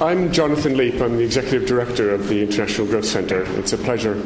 [0.00, 0.98] I'm Jonathan Leape.
[1.02, 3.42] I'm the Executive Director of the International Growth Centre.
[3.58, 4.18] It's a pleasure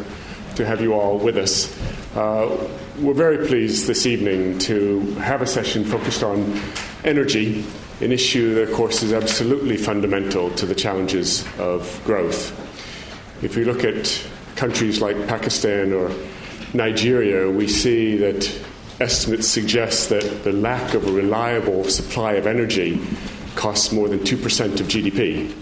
[0.55, 1.77] to have you all with us.
[2.15, 6.61] Uh, we're very pleased this evening to have a session focused on
[7.03, 7.65] energy,
[8.01, 12.53] an issue that, of course, is absolutely fundamental to the challenges of growth.
[13.43, 16.13] If we look at countries like Pakistan or
[16.73, 18.65] Nigeria, we see that
[19.01, 23.05] estimates suggest that the lack of a reliable supply of energy
[23.57, 25.55] costs more than 2% of GDP.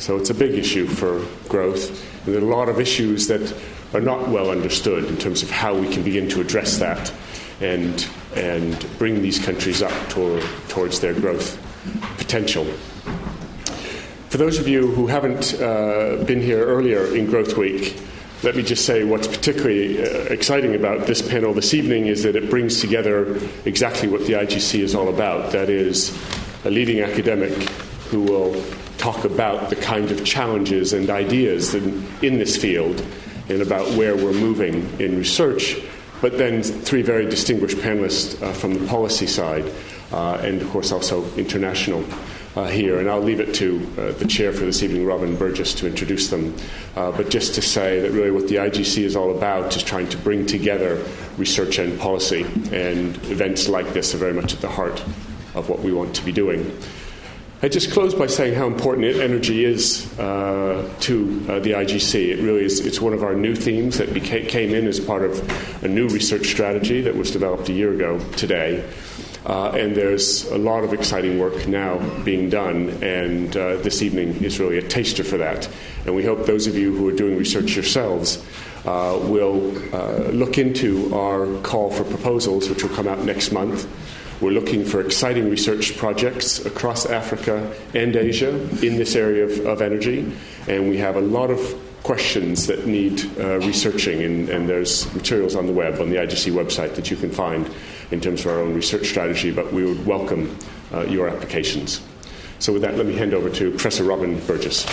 [0.00, 1.90] So it's a big issue for growth.
[2.26, 3.54] And there are a lot of issues that
[3.92, 7.12] are not well understood in terms of how we can begin to address that
[7.60, 11.58] and, and bring these countries up toward, towards their growth
[12.16, 12.64] potential.
[14.30, 18.00] For those of you who haven't uh, been here earlier in Growth Week,
[18.42, 22.36] let me just say what's particularly uh, exciting about this panel this evening is that
[22.36, 25.52] it brings together exactly what the IGC is all about.
[25.52, 26.16] That is,
[26.64, 27.52] a leading academic
[28.10, 28.62] who will
[28.98, 33.04] talk about the kind of challenges and ideas in, in this field
[33.48, 35.76] and about where we're moving in research,
[36.20, 39.64] but then three very distinguished panelists uh, from the policy side,
[40.12, 42.04] uh, and of course also international
[42.56, 45.72] uh, here, and I'll leave it to uh, the chair for this evening, Robin Burgess,
[45.74, 46.54] to introduce them.
[46.94, 50.08] Uh, but just to say that really what the IGC is all about is trying
[50.10, 51.02] to bring together
[51.38, 55.02] research and policy, and events like this are very much at the heart
[55.54, 56.76] of what we want to be doing.
[57.62, 62.30] I just close by saying how important energy is uh, to uh, the IGC.
[62.30, 62.80] It really is.
[62.80, 66.46] It's one of our new themes that came in as part of a new research
[66.46, 68.88] strategy that was developed a year ago today.
[69.44, 74.42] Uh, and there's a lot of exciting work now being done, and uh, this evening
[74.42, 75.68] is really a taster for that.
[76.06, 78.42] And we hope those of you who are doing research yourselves
[78.86, 83.86] uh, will uh, look into our call for proposals, which will come out next month.
[84.40, 89.82] We're looking for exciting research projects across Africa and Asia in this area of, of
[89.82, 90.32] energy,
[90.66, 91.60] and we have a lot of
[92.02, 96.52] questions that need uh, researching, and, and, there's materials on the web, on the IGC
[96.52, 97.70] website, that you can find
[98.12, 100.56] in terms of our own research strategy, but we would welcome
[100.94, 102.00] uh, your applications.
[102.60, 104.86] So, with that, let me hand over to Professor Robin Burgess.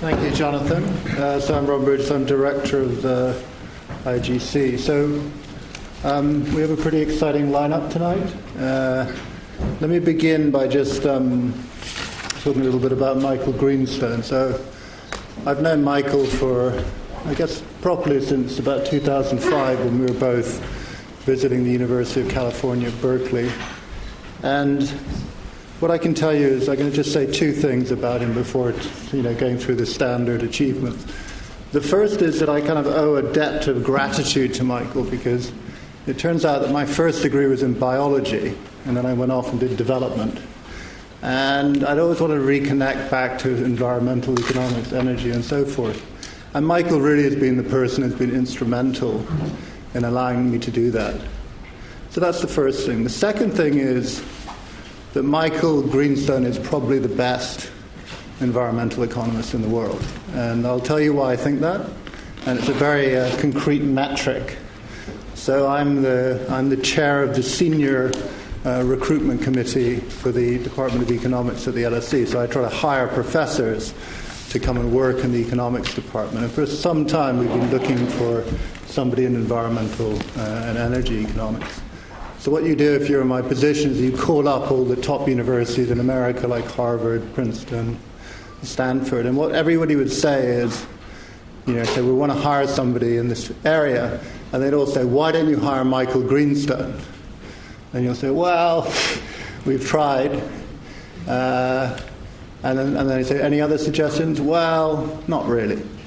[0.00, 0.84] Thank you, Jonathan.
[1.16, 3.42] Uh, so, I'm Robin Burgess, I'm director of the
[4.04, 4.78] IGC.
[4.78, 5.22] So,
[6.04, 8.34] um, we have a pretty exciting lineup tonight.
[8.58, 9.10] Uh,
[9.80, 11.52] let me begin by just um,
[12.42, 14.22] talking a little bit about Michael Greenstone.
[14.22, 14.64] So,
[15.46, 16.84] I've known Michael for
[17.24, 20.58] I guess, properly since about 2005 when we were both
[21.24, 23.48] visiting the University of California, Berkeley.
[24.42, 24.82] And
[25.78, 28.34] what I can tell you is I'm going to just say two things about him
[28.34, 28.74] before
[29.12, 31.06] you know, going through the standard achievements.
[31.72, 35.50] The first is that I kind of owe a debt of gratitude to Michael because
[36.06, 39.50] it turns out that my first degree was in biology, and then I went off
[39.50, 40.38] and did development.
[41.22, 46.04] And I'd always want to reconnect back to environmental economics, energy, and so forth.
[46.52, 49.26] And Michael really has been the person who's been instrumental
[49.94, 51.18] in allowing me to do that.
[52.10, 53.02] So that's the first thing.
[53.02, 54.22] The second thing is
[55.14, 57.70] that Michael Greenstone is probably the best
[58.40, 60.04] environmental economists in the world.
[60.34, 61.88] And I'll tell you why I think that.
[62.46, 64.56] And it's a very uh, concrete metric.
[65.34, 68.12] So I'm the, I'm the chair of the senior
[68.64, 72.26] uh, recruitment committee for the Department of Economics at the LSE.
[72.28, 73.94] So I try to hire professors
[74.50, 76.44] to come and work in the economics department.
[76.44, 78.44] And for some time, we've been looking for
[78.86, 81.80] somebody in environmental uh, and energy economics.
[82.38, 84.96] So, what you do if you're in my position is you call up all the
[84.96, 87.98] top universities in America, like Harvard, Princeton,
[88.62, 90.86] Stanford, and what everybody would say is,
[91.66, 94.20] you know, say, we want to hire somebody in this area.
[94.52, 97.00] And they'd all say, why don't you hire Michael Greenstone?
[97.92, 98.92] And you'll say, well,
[99.64, 100.42] we've tried.
[101.26, 101.98] Uh,
[102.62, 104.40] and then, and then he said, Any other suggestions?
[104.40, 105.82] Well, not really.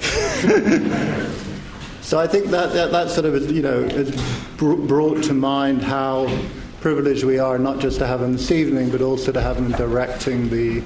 [2.00, 4.10] so I think that, that, that sort of, you know, has
[4.56, 6.34] brought to mind how
[6.80, 9.72] privileged we are not just to have him this evening, but also to have him
[9.72, 10.82] directing the,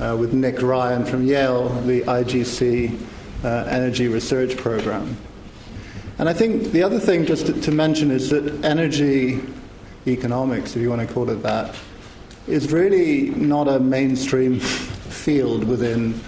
[0.00, 2.98] uh, with Nick Ryan from Yale, the IGC
[3.44, 5.16] uh, Energy Research Program.
[6.18, 9.40] And I think the other thing just to, to mention is that energy
[10.06, 11.74] economics, if you want to call it that,
[12.46, 16.18] is really not a mainstream field within,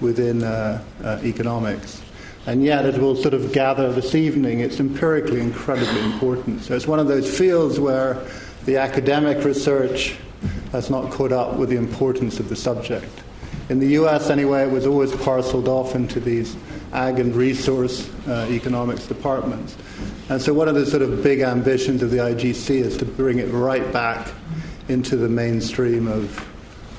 [0.00, 2.02] within uh, uh, economics.
[2.46, 6.62] And yet, it will sort of gather this evening, it's empirically incredibly important.
[6.62, 8.26] So, it's one of those fields where
[8.64, 10.16] the academic research
[10.72, 13.22] has not caught up with the importance of the subject.
[13.68, 16.56] In the US, anyway, it was always parceled off into these
[16.92, 19.76] ag and resource uh, economics departments.
[20.28, 23.38] And so, one of the sort of big ambitions of the IGC is to bring
[23.38, 24.32] it right back
[24.88, 26.48] into the mainstream of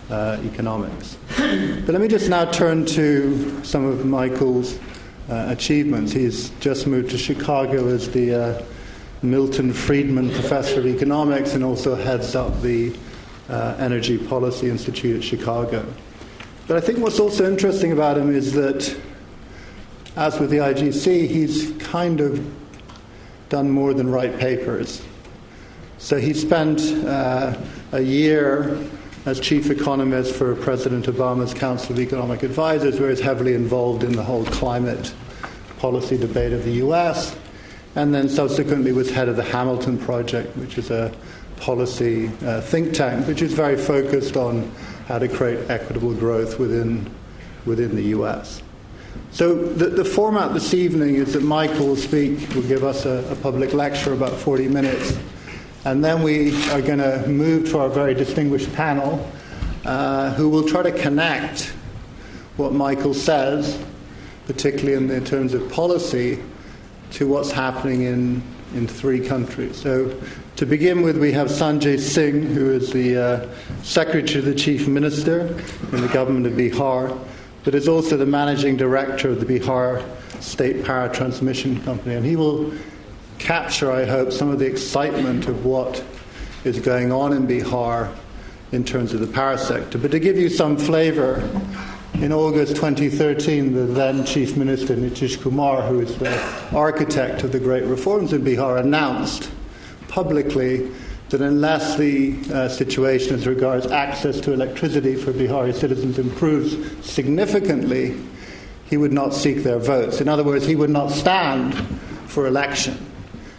[0.10, 1.18] uh, economics.
[1.38, 4.78] But let me just now turn to some of Michael's
[5.30, 6.12] uh, achievements.
[6.12, 8.64] He's just moved to Chicago as the uh,
[9.22, 12.96] Milton Friedman Professor of Economics and also heads up the
[13.52, 15.86] uh, Energy Policy Institute at Chicago.
[16.68, 18.98] But I think what's also interesting about him is that,
[20.16, 22.44] as with the IGC, he's kind of
[23.50, 25.04] done more than write papers.
[25.98, 27.58] So he spent uh,
[27.92, 28.82] a year
[29.26, 34.14] as chief economist for President Obama's Council of Economic Advisors, where he's heavily involved in
[34.14, 35.14] the whole climate
[35.78, 37.36] policy debate of the US,
[37.96, 41.14] and then subsequently was head of the Hamilton Project, which is a
[41.62, 44.70] policy uh, think tank, which is very focused on
[45.08, 47.10] how to create equitable growth within,
[47.66, 48.62] within the US.
[49.32, 53.26] So, the, the format this evening is that Michael will speak, will give us a,
[53.32, 55.18] a public lecture about 40 minutes
[55.84, 59.28] and then we are going to move to our very distinguished panel,
[59.84, 61.74] uh, who will try to connect
[62.56, 63.84] what Michael says,
[64.46, 66.40] particularly in, in terms of policy,
[67.12, 69.78] to what's happening in, in three countries.
[69.78, 70.20] So,
[70.58, 74.88] to begin with, we have Sanjay Singh, who is the uh, Secretary of the Chief
[74.88, 75.48] Minister
[75.92, 77.18] in the government of Bihar,
[77.64, 80.06] but is also the Managing Director of the Bihar
[80.42, 82.16] State Power Transmission Company.
[82.16, 82.74] And he will
[83.40, 86.04] capture, I hope, some of the excitement of what
[86.64, 88.16] is going on in Bihar
[88.72, 89.98] in terms of the power sector.
[89.98, 91.48] But to give you some flavor,
[92.16, 96.38] in August 2013, the then Chief Minister Nitish Kumar, who is the
[96.76, 99.50] architect of the great reforms in Bihar, announced
[100.08, 100.92] publicly
[101.30, 106.76] that unless the uh, situation as regards access to electricity for Bihari citizens improves
[107.10, 108.18] significantly,
[108.90, 110.20] he would not seek their votes.
[110.20, 111.74] In other words, he would not stand
[112.28, 112.98] for election.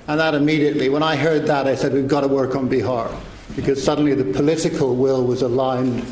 [0.06, 3.18] And that immediately, when I heard that, I said, we've got to work on Bihar.
[3.56, 6.04] Because suddenly the political will was aligned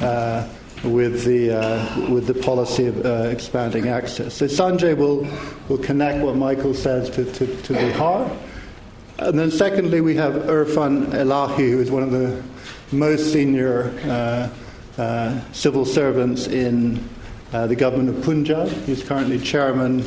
[0.00, 0.48] uh,
[0.84, 4.34] with, the, uh, with the policy of uh, expanding access.
[4.34, 5.26] So Sanjay will,
[5.68, 8.36] will connect what Michael says to, to, to Bihar.
[9.18, 12.42] And then, secondly, we have Irfan Elahi, who is one of the
[12.90, 14.48] most senior uh,
[15.00, 17.08] uh, civil servants in
[17.52, 18.68] uh, the government of Punjab.
[18.84, 20.00] He's currently chairman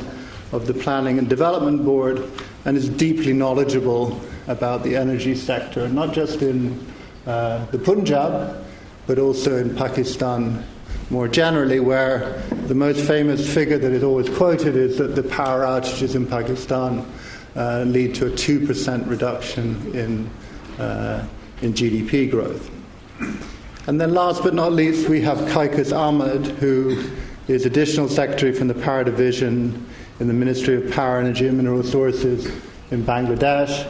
[0.51, 2.29] of the Planning and Development Board
[2.65, 6.85] and is deeply knowledgeable about the energy sector, not just in
[7.25, 8.64] uh, the Punjab,
[9.07, 10.65] but also in Pakistan
[11.09, 15.61] more generally, where the most famous figure that is always quoted is that the power
[15.61, 17.05] outages in Pakistan
[17.55, 20.29] uh, lead to a 2% reduction in,
[20.83, 21.25] uh,
[21.61, 22.71] in GDP growth.
[23.87, 27.03] And then, last but not least, we have Kaikous Ahmed, who
[27.47, 29.87] is Additional Secretary from the Power Division
[30.19, 32.47] in the Ministry of Power, Energy and Mineral Resources
[32.89, 33.89] in Bangladesh.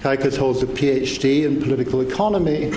[0.00, 2.72] Kaikous holds a PhD in political economy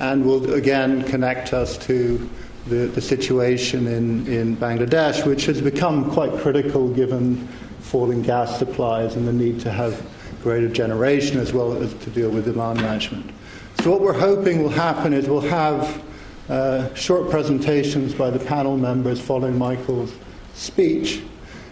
[0.00, 2.28] and will again connect us to
[2.66, 7.46] the, the situation in, in Bangladesh, which has become quite critical given
[7.80, 10.04] falling gas supplies and the need to have
[10.42, 13.30] greater generation as well as to deal with demand management.
[13.80, 16.02] So, what we're hoping will happen is we'll have
[16.48, 20.12] uh, short presentations by the panel members following Michael's
[20.54, 21.22] speech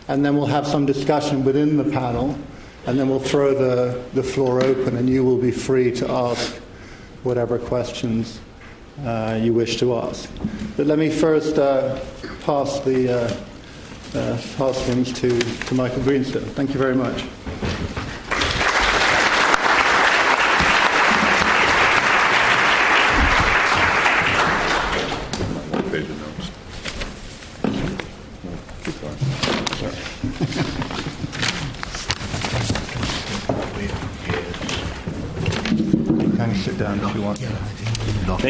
[0.08, 2.38] and then we'll have some discussion within the panel,
[2.86, 6.60] and then we'll throw the, the floor open, and you will be free to ask
[7.24, 8.40] whatever questions
[9.04, 10.30] uh, you wish to ask.
[10.76, 11.98] But let me first uh,
[12.44, 13.34] pass the uh,
[14.16, 16.44] uh pass things to, to Michael Greenstone.
[16.54, 17.24] Thank you very much.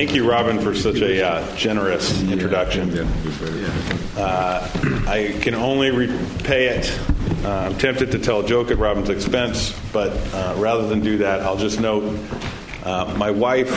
[0.04, 2.90] Thank you, Robin, for such a uh, generous introduction.
[4.18, 4.70] Uh,
[5.08, 7.00] I can only repay it.
[7.42, 11.16] Uh, I'm tempted to tell a joke at Robin's expense, but uh, rather than do
[11.18, 12.18] that, I'll just note
[12.82, 13.70] uh, my wife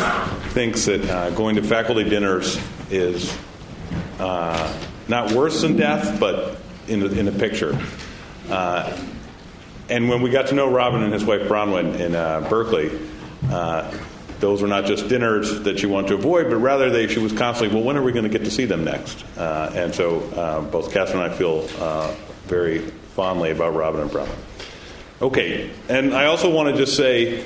[0.52, 2.60] thinks that uh, going to faculty dinners
[2.92, 3.34] is
[4.20, 6.58] not worse than death, but
[6.90, 7.80] in the, in the picture.
[8.50, 12.12] and when we got to know Robin and his wife Bronwyn in
[12.50, 12.92] Berkeley,
[14.40, 17.34] those were not just dinners that you want to avoid, but rather they, she was
[17.34, 19.26] constantly, well, when are we going to get to see them next?
[19.38, 22.14] Uh, and so uh, both Catherine and I feel uh,
[22.46, 24.38] very fondly about Robin and Bronwyn.
[25.22, 27.44] Okay, and I also want to just say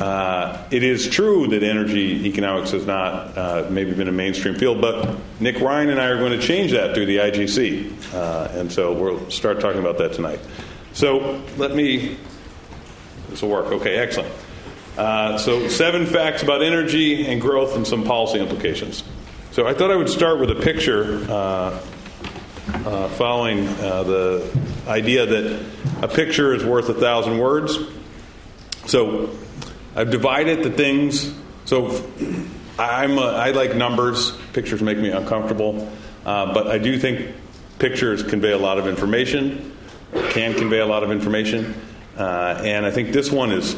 [0.00, 4.80] uh, it is true that energy economics has not uh, maybe been a mainstream field,
[4.80, 8.12] but Nick Ryan and I are going to change that through the IGC.
[8.12, 10.40] Uh, and so we'll start talking about that tonight.
[10.92, 12.16] So let me,
[13.28, 13.66] this will work.
[13.66, 14.32] Okay, excellent.
[14.96, 19.04] Uh, so, seven facts about energy and growth and some policy implications.
[19.50, 21.78] So, I thought I would start with a picture uh,
[22.72, 25.66] uh, following uh, the idea that
[26.02, 27.78] a picture is worth a thousand words.
[28.86, 29.36] So,
[29.94, 31.34] I've divided the things.
[31.66, 32.02] So,
[32.78, 34.32] I'm a, I like numbers.
[34.54, 35.90] Pictures make me uncomfortable,
[36.24, 37.34] uh, but I do think
[37.78, 39.76] pictures convey a lot of information,
[40.30, 41.74] can convey a lot of information,
[42.16, 43.76] uh, and I think this one is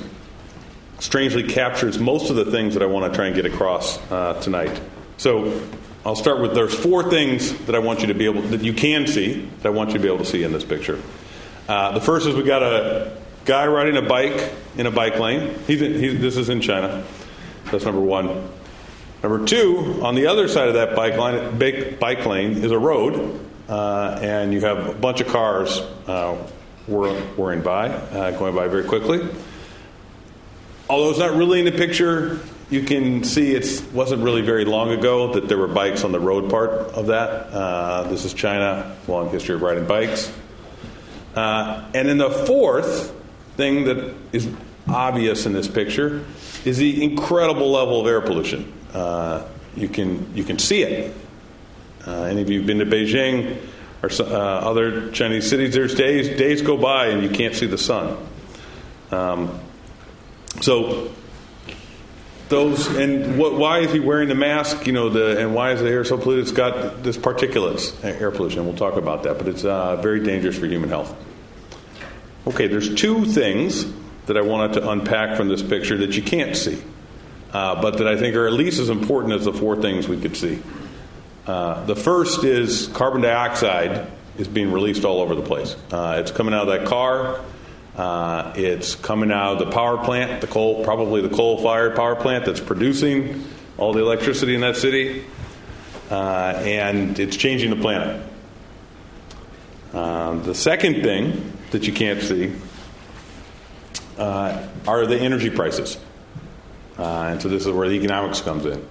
[0.99, 4.40] strangely captures most of the things that I want to try and get across uh,
[4.40, 4.81] tonight.
[5.17, 5.61] So
[6.05, 8.73] I'll start with there's four things that I want you to be able that you
[8.73, 11.00] can see that I want you to be able to see in this picture.
[11.69, 15.55] Uh, the first is we got a guy riding a bike in a bike lane.
[15.67, 17.05] He's, in, he's this is in China.
[17.71, 18.49] That's number one.
[19.23, 22.78] Number two, on the other side of that bike line, bike, bike lane is a
[22.78, 26.37] road, uh, and you have a bunch of cars uh,
[26.87, 29.28] whirring by, uh, going by very quickly.
[30.90, 32.40] Although it's not really in the picture,
[32.71, 36.21] you can see it wasn't really very long ago that there were bikes on the
[36.21, 37.28] road part of that.
[37.52, 40.33] Uh, this is China, long history of riding bikes.
[41.35, 43.14] Uh, and then the fourth
[43.57, 44.49] thing that is
[44.88, 46.25] obvious in this picture
[46.64, 48.73] is the incredible level of air pollution.
[48.95, 51.14] Uh, you can you can see it.
[52.07, 53.59] Uh, any of you have been to Beijing
[54.02, 55.75] or uh, other Chinese cities?
[55.75, 58.16] There's days days go by and you can't see the sun.
[59.11, 59.61] Um,
[60.61, 61.12] so
[62.49, 64.87] those and what, why is he wearing the mask?
[64.87, 66.45] You know, the, and why is the air so polluted?
[66.45, 68.65] It's got this particulates, air pollution.
[68.65, 71.15] We'll talk about that, but it's uh, very dangerous for human health.
[72.47, 73.87] Okay, there's two things
[74.27, 76.83] that I wanted to unpack from this picture that you can't see,
[77.53, 80.21] uh, but that I think are at least as important as the four things we
[80.21, 80.62] could see.
[81.47, 85.77] Uh, the first is carbon dioxide is being released all over the place.
[85.91, 87.41] Uh, it's coming out of that car.
[87.99, 92.47] Uh, it's coming out of the power plant, the coal, probably the coal-fired power plant
[92.47, 93.45] that's producing
[93.76, 95.25] all the electricity in that city,
[96.09, 98.25] uh, and it's changing the planet.
[99.93, 102.52] Um, the second thing that you can't see
[104.17, 105.99] uh, are the energy prices,
[106.99, 108.87] uh, and so this is where the economics comes in.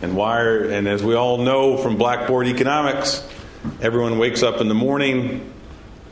[0.00, 0.40] And why?
[0.40, 3.22] Are, and as we all know from Blackboard economics,
[3.82, 5.52] everyone wakes up in the morning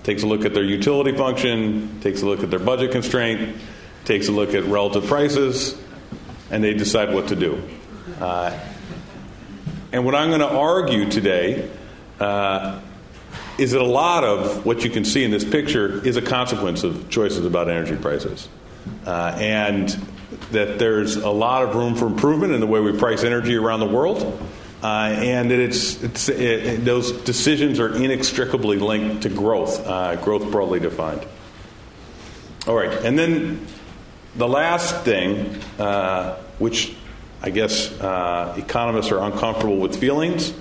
[0.05, 3.57] takes a look at their utility function, takes a look at their budget constraint,
[4.05, 5.77] takes a look at relative prices,
[6.51, 7.61] and they decide what to do.
[8.21, 8.57] Uh,
[9.93, 11.71] and what I'm going to argue today
[12.21, 12.81] uh,
[13.59, 16.85] is that a lot of what you can see in this picture is a consequence
[16.85, 18.49] of choices about energy prices.
[19.07, 19.89] Uh, and
[20.51, 23.81] that there's a lot of room for improvement in the way we price energy around
[23.81, 24.39] the world.
[24.85, 30.50] Uh, and that it's, it's it, those decisions are inextricably linked to growth, uh, growth
[30.50, 31.26] broadly defined.
[32.67, 33.67] All right, and then
[34.37, 36.95] the last thing, uh, which
[37.41, 40.53] I guess uh, economists are uncomfortable with feelings.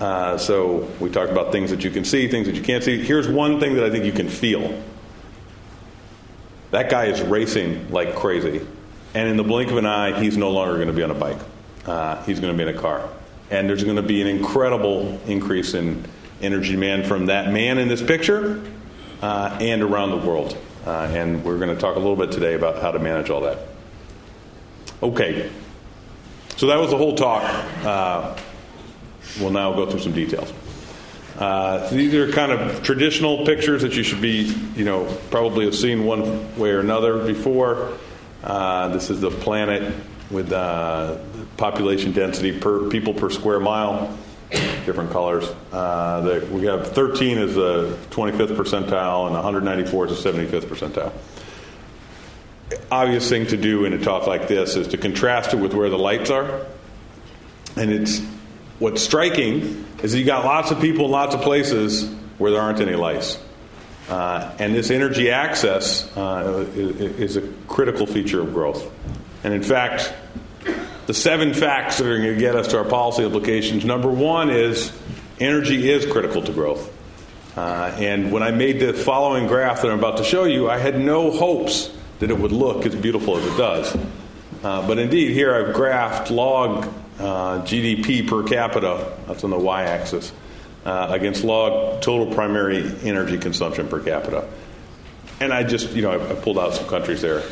[0.00, 3.00] Uh, so we talked about things that you can see, things that you can't see.
[3.00, 4.82] Here's one thing that I think you can feel.
[6.72, 8.66] That guy is racing like crazy,
[9.14, 11.14] and in the blink of an eye, he's no longer going to be on a
[11.14, 11.38] bike.
[11.86, 13.08] Uh, he's going to be in a car
[13.52, 16.02] and there's going to be an incredible increase in
[16.40, 18.62] energy demand from that man in this picture
[19.20, 20.56] uh, and around the world.
[20.86, 23.42] Uh, and we're going to talk a little bit today about how to manage all
[23.42, 23.58] that.
[25.02, 25.50] Okay,
[26.56, 27.42] so that was the whole talk.
[27.84, 28.36] Uh,
[29.38, 30.50] we'll now go through some details.
[31.38, 35.74] Uh, these are kind of traditional pictures that you should be, you know, probably have
[35.74, 37.98] seen one way or another before.
[38.42, 39.94] Uh, this is the planet
[40.32, 41.18] with uh,
[41.56, 44.18] population density per people per square mile,
[44.86, 45.44] different colors.
[45.70, 51.12] Uh, the, we have 13 is the 25th percentile, and 194 is the 75th percentile.
[52.90, 55.90] Obvious thing to do in a talk like this is to contrast it with where
[55.90, 56.66] the lights are.
[57.76, 58.20] And it's
[58.78, 62.60] what's striking is that you got lots of people in lots of places where there
[62.60, 63.38] aren't any lights.
[64.08, 68.90] Uh, and this energy access uh, is, is, a critical feature of growth.
[69.44, 70.12] And in fact,
[71.06, 74.50] the seven facts that are going to get us to our policy implications number one
[74.50, 74.92] is
[75.40, 76.90] energy is critical to growth.
[77.56, 80.78] Uh, and when I made the following graph that I'm about to show you, I
[80.78, 83.96] had no hopes that it would look as beautiful as it does.
[84.62, 86.84] Uh, but indeed, here I've graphed log
[87.18, 90.32] uh, GDP per capita, that's on the y axis,
[90.84, 94.48] uh, against log total primary energy consumption per capita.
[95.40, 97.42] And I just, you know, I, I pulled out some countries there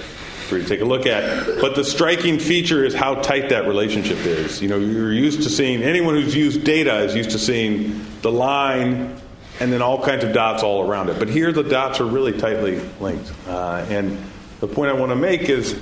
[0.50, 1.60] for you to take a look at.
[1.60, 4.60] But the striking feature is how tight that relationship is.
[4.60, 8.30] You know, you're used to seeing, anyone who's used data is used to seeing the
[8.30, 9.16] line
[9.60, 11.18] and then all kinds of dots all around it.
[11.18, 13.30] But here the dots are really tightly linked.
[13.46, 14.18] Uh, and
[14.58, 15.78] the point I want to make is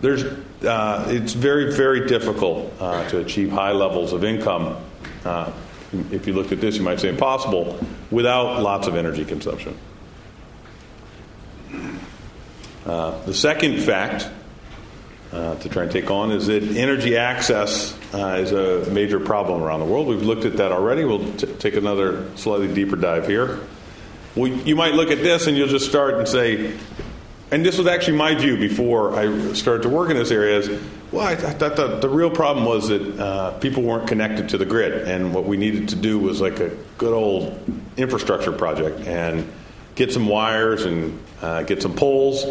[0.00, 0.24] there's,
[0.64, 4.76] uh, it's very, very difficult uh, to achieve high levels of income.
[5.24, 5.52] Uh,
[6.10, 7.78] if you looked at this, you might say impossible
[8.10, 9.76] without lots of energy consumption.
[12.86, 14.28] Uh, the second fact
[15.32, 19.60] uh, to try and take on is that energy access uh, is a major problem
[19.60, 20.06] around the world.
[20.06, 21.04] We've looked at that already.
[21.04, 23.58] We'll t- take another slightly deeper dive here.
[24.36, 26.78] We, you might look at this and you'll just start and say,
[27.50, 30.80] and this was actually my view before I started to work in this area is,
[31.10, 34.58] well, I, I thought the, the, real problem was that uh, people weren't connected to
[34.58, 37.58] the grid, and what we needed to do was like a good old
[37.96, 39.50] infrastructure project and
[39.94, 42.44] get some wires and uh, get some poles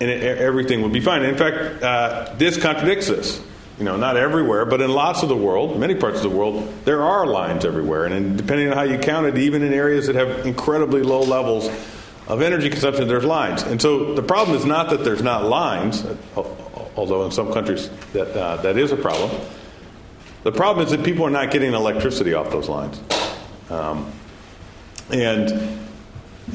[0.00, 1.22] and it, everything would be fine.
[1.22, 3.42] In fact, uh, this contradicts this.
[3.78, 6.66] You know, not everywhere, but in lots of the world, many parts of the world,
[6.86, 8.06] there are lines everywhere.
[8.06, 11.68] And depending on how you count it, even in areas that have incredibly low levels
[12.26, 13.62] of energy consumption, there's lines.
[13.64, 16.06] And so the problem is not that there's not lines,
[16.96, 19.30] although in some countries that, uh, that is a problem.
[20.42, 22.98] The problem is that people are not getting electricity off those lines.
[23.68, 24.10] Um,
[25.10, 25.85] and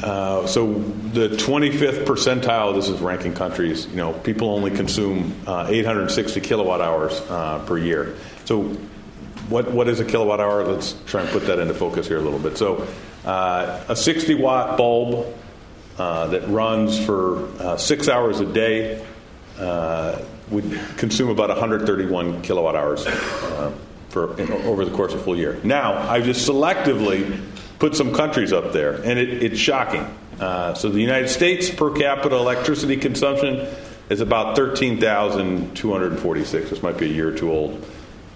[0.03, 5.67] uh, so the 25th percentile, this is ranking countries, you know, people only consume uh,
[5.69, 8.15] 860 kilowatt hours uh, per year.
[8.45, 8.63] So
[9.50, 10.63] what, what is a kilowatt hour?
[10.63, 12.57] Let's try and put that into focus here a little bit.
[12.57, 12.88] So
[13.25, 15.36] uh, a 60 watt bulb
[15.98, 19.05] uh, that runs for six hours a day
[20.50, 23.05] would consume about 131 kilowatt hours
[24.10, 25.60] for, over the course of a full year.
[25.63, 27.41] Now, I've just selectively
[27.82, 30.06] put some countries up there, and it, it's shocking.
[30.40, 33.68] Uh, so the United States per capita electricity consumption
[34.10, 36.70] is about 13,246.
[36.70, 37.82] This might be a year two old.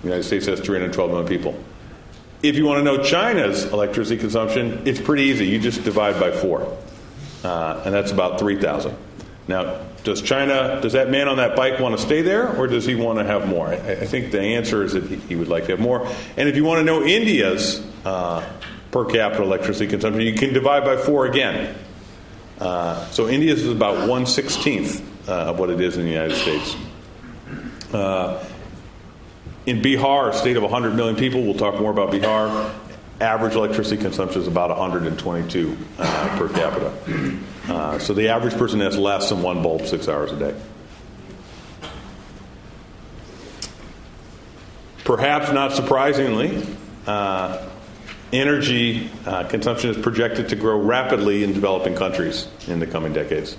[0.01, 1.55] The United States has 312 million people.
[2.41, 5.45] If you want to know China's electricity consumption, it's pretty easy.
[5.45, 6.75] You just divide by four,
[7.43, 8.97] uh, and that's about 3,000.
[9.47, 12.87] Now, does China, does that man on that bike want to stay there, or does
[12.87, 13.67] he want to have more?
[13.67, 16.07] I, I think the answer is that he, he, would like to have more.
[16.35, 18.43] And if you want to know India's uh,
[18.95, 20.21] per capita electricity consumption.
[20.21, 21.75] You can divide by four again.
[22.61, 26.37] Uh, so India's is about one sixteenth uh, of what it is in the United
[26.37, 26.77] States.
[27.91, 28.41] Uh,
[29.65, 32.73] in Bihar, a state of 100 million people, we'll talk more about Bihar.
[33.19, 36.93] Average electricity consumption is about 122 uh, per capita.
[37.67, 40.55] Uh, so the average person has less than one bulb six hours a day.
[45.03, 46.65] Perhaps not surprisingly,
[47.07, 47.69] uh,
[48.33, 53.57] energy uh, consumption is projected to grow rapidly in developing countries in the coming decades.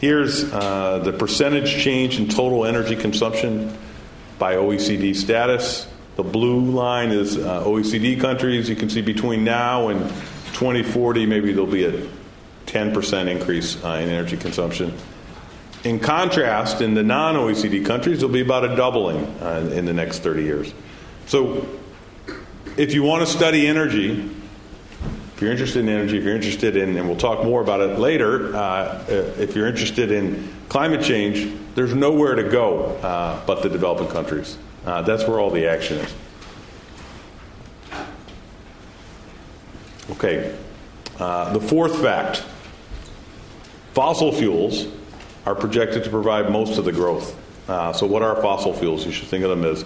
[0.00, 3.76] Here's uh, the percentage change in total energy consumption
[4.38, 5.86] by OECD status.
[6.16, 8.68] The blue line is uh, OECD countries.
[8.68, 10.00] You can see between now and
[10.52, 12.08] 2040, maybe there'll be a
[12.66, 14.92] 10% increase uh, in energy consumption.
[15.84, 19.92] In contrast, in the non OECD countries, there'll be about a doubling uh, in the
[19.92, 20.74] next 30 years.
[21.26, 21.66] So
[22.76, 24.30] if you want to study energy,
[25.34, 27.98] if you're interested in energy, if you're interested in, and we'll talk more about it
[27.98, 33.68] later, uh, if you're interested in climate change, there's nowhere to go uh, but the
[33.68, 34.58] developing countries.
[34.84, 36.14] Uh, that's where all the action is.
[40.12, 40.56] Okay,
[41.18, 42.44] uh, the fourth fact
[43.92, 44.86] fossil fuels
[45.44, 47.36] are projected to provide most of the growth.
[47.68, 49.04] Uh, so, what are fossil fuels?
[49.04, 49.84] You should think of them as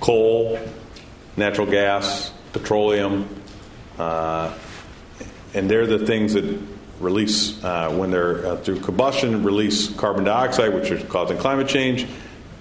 [0.00, 0.58] coal,
[1.36, 3.28] natural gas, petroleum,
[3.98, 4.54] uh,
[5.54, 6.60] and they're the things that
[7.00, 12.06] release, uh, when they're uh, through combustion, release carbon dioxide, which is causing climate change,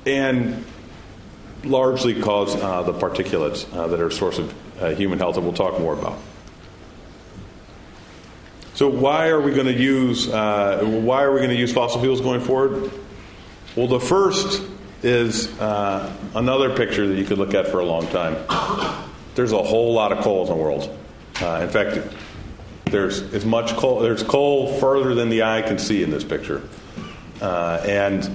[0.05, 0.63] and
[1.63, 5.45] largely cause uh, the particulates uh, that are a source of uh, human health, and
[5.45, 6.17] we'll talk more about.
[8.73, 12.21] So, why are we going to use why are we going to use fossil fuels
[12.21, 12.91] going forward?
[13.75, 14.61] Well, the first
[15.03, 18.35] is uh, another picture that you could look at for a long time.
[19.35, 20.97] There's a whole lot of coal in the world.
[21.41, 21.99] Uh, in fact,
[22.85, 23.99] there's as much coal.
[23.99, 26.61] There's coal further than the eye can see in this picture,
[27.41, 28.29] uh, and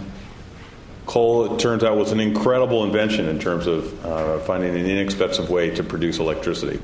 [1.07, 5.49] coal, it turns out, was an incredible invention in terms of uh, finding an inexpensive
[5.49, 6.81] way to produce electricity.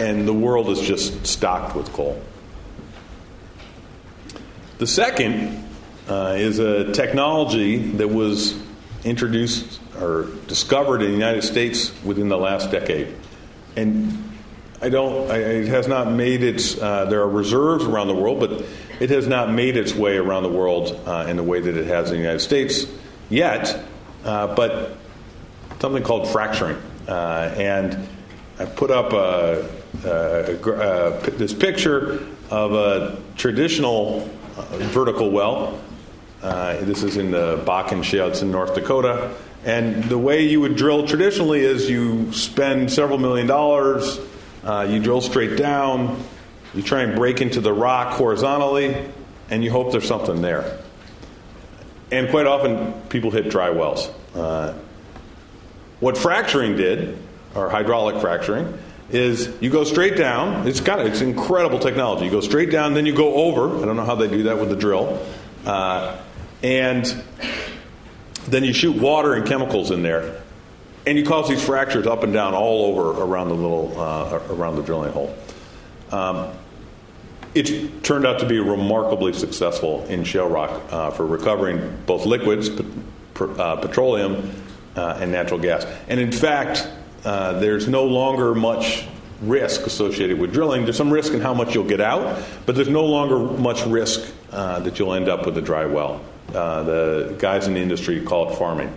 [0.00, 2.22] And the world is just stocked with coal.
[4.78, 5.68] The second
[6.08, 8.61] uh, is a technology that was
[9.04, 13.14] introduced or discovered in the United States within the last decade.
[13.76, 14.32] And
[14.80, 18.64] I don't, it has not made its, uh, there are reserves around the world, but
[19.00, 21.86] it has not made its way around the world uh, in the way that it
[21.86, 22.86] has in the United States
[23.30, 23.84] yet.
[24.24, 24.96] Uh, but
[25.80, 26.80] something called fracturing.
[27.08, 28.08] Uh, and
[28.58, 29.68] I put up a,
[31.30, 35.80] this picture of a traditional uh, vertical well
[36.42, 38.28] Uh, this is in the Bakken Shale.
[38.28, 39.32] It's in North Dakota.
[39.64, 44.18] And the way you would drill traditionally is you spend several million dollars,
[44.64, 46.20] uh, you drill straight down,
[46.74, 48.96] you try and break into the rock horizontally,
[49.50, 50.80] and you hope there's something there.
[52.10, 54.10] And quite often, people hit dry wells.
[54.34, 54.74] Uh,
[56.00, 57.16] what fracturing did,
[57.54, 58.76] or hydraulic fracturing,
[59.10, 60.66] is you go straight down.
[60.66, 62.24] It's got it's incredible technology.
[62.24, 63.80] You go straight down, then you go over.
[63.80, 65.24] I don't know how they do that with the drill,
[65.64, 66.18] uh,
[66.62, 67.04] and
[68.48, 70.42] then you shoot water and chemicals in there,
[71.06, 74.76] and you cause these fractures up and down all over around the little uh, around
[74.76, 75.36] the drilling hole.
[76.10, 76.52] Um,
[77.54, 82.70] it turned out to be remarkably successful in shale rock uh, for recovering both liquids,
[82.70, 84.50] uh, petroleum,
[84.96, 85.84] uh, and natural gas.
[86.08, 86.88] And in fact,
[87.24, 89.06] uh, there's no longer much
[89.42, 90.84] risk associated with drilling.
[90.84, 94.32] There's some risk in how much you'll get out, but there's no longer much risk
[94.50, 96.22] uh, that you'll end up with a dry well.
[96.54, 98.94] Uh, the guys in the industry call it farming.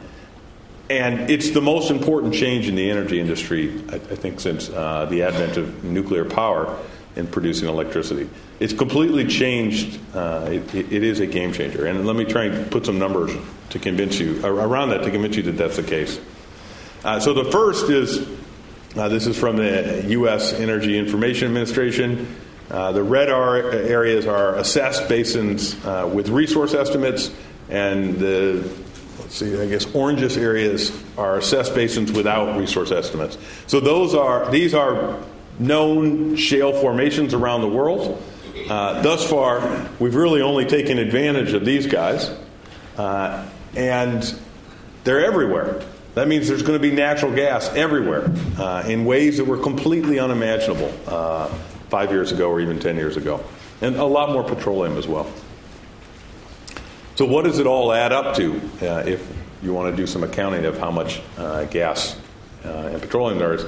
[0.89, 5.07] And it's the most important change in the energy industry, I, I think, since uh,
[5.09, 6.77] the advent of nuclear power
[7.15, 8.29] in producing electricity.
[8.59, 9.99] It's completely changed.
[10.13, 11.85] Uh, it, it is a game changer.
[11.85, 13.31] And let me try and put some numbers
[13.71, 16.19] to convince you, around that, to convince you that that's the case.
[17.03, 18.27] Uh, so the first is
[18.95, 20.53] uh, this is from the U.S.
[20.53, 22.33] Energy Information Administration.
[22.69, 27.31] Uh, the red areas are assessed basins uh, with resource estimates,
[27.69, 28.67] and the
[29.19, 33.37] let's see, I guess orangish areas are assessed basins without resource estimates.
[33.67, 35.19] So those are these are
[35.59, 38.21] known shale formations around the world.
[38.69, 42.31] Uh, thus far, we've really only taken advantage of these guys,
[42.97, 44.39] uh, and
[45.03, 45.83] they're everywhere.
[46.15, 50.17] That means there's going to be natural gas everywhere uh, in ways that were completely
[50.17, 50.91] unimaginable
[51.95, 53.41] five years ago or even 10 years ago.
[53.79, 55.31] And a lot more petroleum as well.
[57.15, 59.25] So, what does it all add up to uh, if
[59.63, 62.19] you want to do some accounting of how much uh, gas
[62.65, 63.63] uh, and petroleum there is?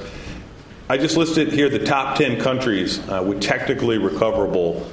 [0.90, 4.86] I just listed here the top 10 countries uh, with technically recoverable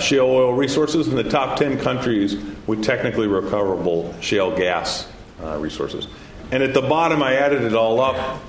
[0.00, 5.06] shale oil resources and the top 10 countries with technically recoverable shale gas
[5.58, 6.08] resources.
[6.50, 8.42] And at the bottom, I added it all up.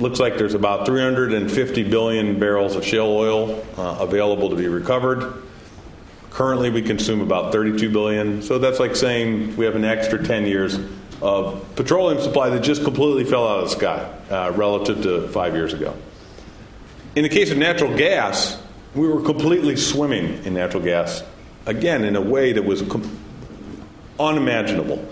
[0.00, 5.42] Looks like there's about 350 billion barrels of shale oil uh, available to be recovered.
[6.30, 8.42] Currently, we consume about 32 billion.
[8.42, 10.78] So that's like saying we have an extra 10 years
[11.20, 15.54] of petroleum supply that just completely fell out of the sky uh, relative to five
[15.54, 15.96] years ago.
[17.16, 18.60] In the case of natural gas,
[18.94, 21.24] we were completely swimming in natural gas,
[21.66, 23.18] again, in a way that was com-
[24.20, 25.04] unimaginable.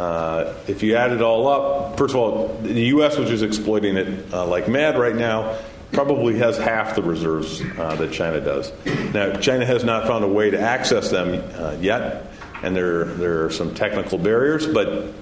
[0.00, 3.98] Uh, if you add it all up, first of all, the U.S., which is exploiting
[3.98, 5.58] it uh, like mad right now,
[5.92, 8.72] probably has half the reserves uh, that China does.
[9.12, 12.32] Now, China has not found a way to access them uh, yet,
[12.62, 15.12] and there, there are some technical barriers, but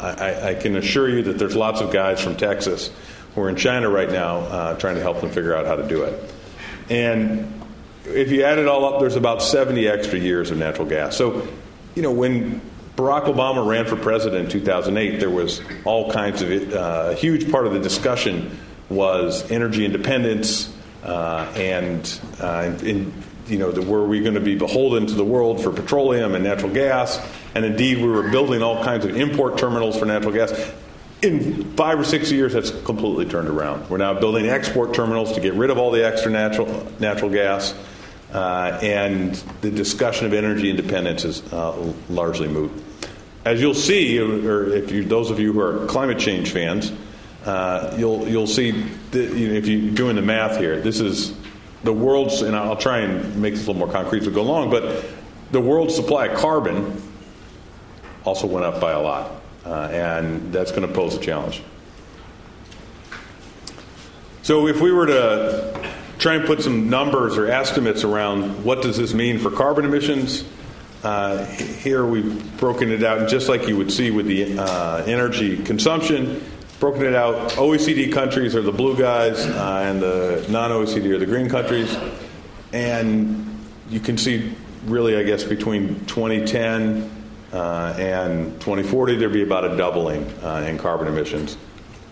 [0.00, 2.90] I, I, can assure you that there's lots of guys from Texas
[3.34, 5.86] who are in China right now uh, trying to help them figure out how to
[5.86, 6.34] do it.
[6.88, 7.62] And
[8.06, 11.18] if you add it all up, there's about 70 extra years of natural gas.
[11.18, 11.46] So,
[11.94, 12.62] you know, when
[12.96, 17.50] Barack Obama ran for president in 2008, there was all kinds of uh, a huge
[17.50, 18.58] part of the discussion
[18.90, 25.06] was energy independence uh, and, uh, you know, the, were we going to be beholden
[25.06, 27.18] to the world for petroleum and natural gas?
[27.54, 30.52] And indeed, we were building all kinds of import terminals for natural gas.
[31.22, 33.88] In five or six years, that's completely turned around.
[33.88, 37.74] We're now building export terminals to get rid of all the extra natural natural gas.
[38.32, 42.72] Uh, and the discussion of energy independence is uh, largely moot.
[43.44, 46.92] As you'll see, or if you, those of you who are climate change fans,
[47.44, 48.70] uh, you'll you'll see
[49.10, 51.34] that, you know, if you're doing the math here, this is
[51.82, 54.42] the world's, and I'll try and make this a little more concrete as we go
[54.42, 55.04] along, but
[55.50, 57.02] the world's supply of carbon
[58.24, 61.62] also went up by a lot, uh, and that's going to pose a challenge.
[64.42, 65.92] So if we were to
[66.22, 70.44] try and put some numbers or estimates around what does this mean for carbon emissions.
[71.02, 75.60] Uh, here we've broken it out, just like you would see with the uh, energy
[75.64, 76.40] consumption,
[76.78, 77.50] broken it out.
[77.52, 81.96] OECD countries are the blue guys, uh, and the non-OECD are the green countries.
[82.72, 83.58] And
[83.90, 84.54] you can see,
[84.84, 87.10] really, I guess, between 2010
[87.52, 91.56] uh, and 2040, there'd be about a doubling uh, in carbon emissions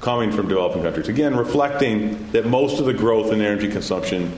[0.01, 1.09] coming from developing countries.
[1.09, 4.33] Again, reflecting that most of the growth in energy consumption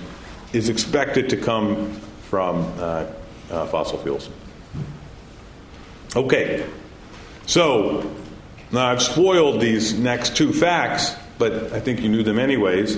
[0.52, 1.92] is expected to come
[2.28, 3.06] from uh,
[3.50, 4.28] uh, fossil fuels.
[6.16, 6.66] Okay,
[7.46, 8.10] so
[8.72, 12.96] now I've spoiled these next two facts, but I think you knew them anyways.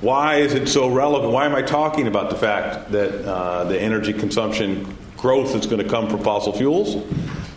[0.00, 1.32] Why is it so relevant?
[1.32, 5.82] Why am I talking about the fact that uh, the energy consumption growth that's going
[5.82, 6.96] to come from fossil fuels?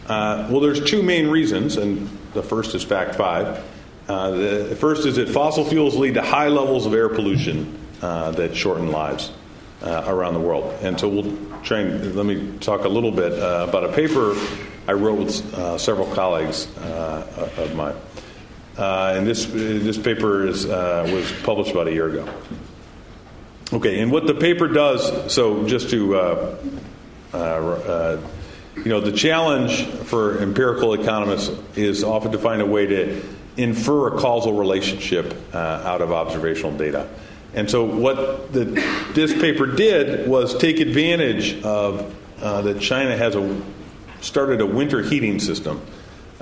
[0.07, 3.63] Uh, well, there's two main reasons, and the first is fact five.
[4.07, 8.31] Uh, the first is that fossil fuels lead to high levels of air pollution uh,
[8.31, 9.31] that shorten lives
[9.81, 10.77] uh, around the world.
[10.81, 14.35] And so we'll try and let me talk a little bit uh, about a paper
[14.87, 17.95] I wrote with uh, several colleagues of mine.
[18.77, 22.27] and this, this paper is, was published about a year ago.
[23.73, 26.57] Okay, and what the paper does, so just to, uh,
[27.33, 28.21] uh,
[28.75, 33.23] you know, the challenge for empirical economists is often to find a way to
[33.57, 37.09] infer a causal relationship uh, out of observational data.
[37.53, 38.65] And so, what the,
[39.13, 43.61] this paper did was take advantage of uh, that China has a,
[44.21, 45.81] started a winter heating system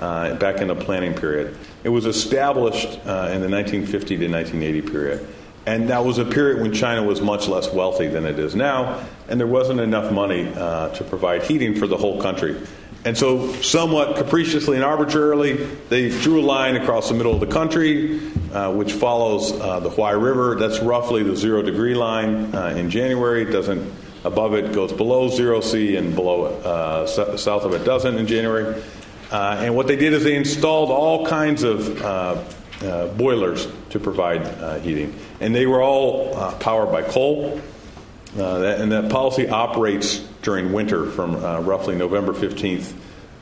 [0.00, 1.56] uh, back in the planning period.
[1.84, 5.28] It was established uh, in the 1950 to 1980 period.
[5.64, 9.06] And that was a period when China was much less wealthy than it is now,
[9.28, 12.60] and there wasn't enough money uh, to provide heating for the whole country.
[13.04, 15.54] And so, somewhat capriciously and arbitrarily,
[15.88, 18.20] they drew a line across the middle of the country,
[18.52, 20.54] uh, which follows uh, the Huai River.
[20.54, 23.42] That's roughly the zero degree line uh, in January.
[23.42, 23.92] It doesn't
[24.24, 28.80] above it goes below zero C, and below uh, south of it doesn't in January.
[29.32, 32.40] Uh, and what they did is they installed all kinds of uh,
[33.16, 37.60] boilers to provide heating, and they were all powered by coal.
[38.34, 42.94] That, and that policy operates during winter from uh, roughly November 15th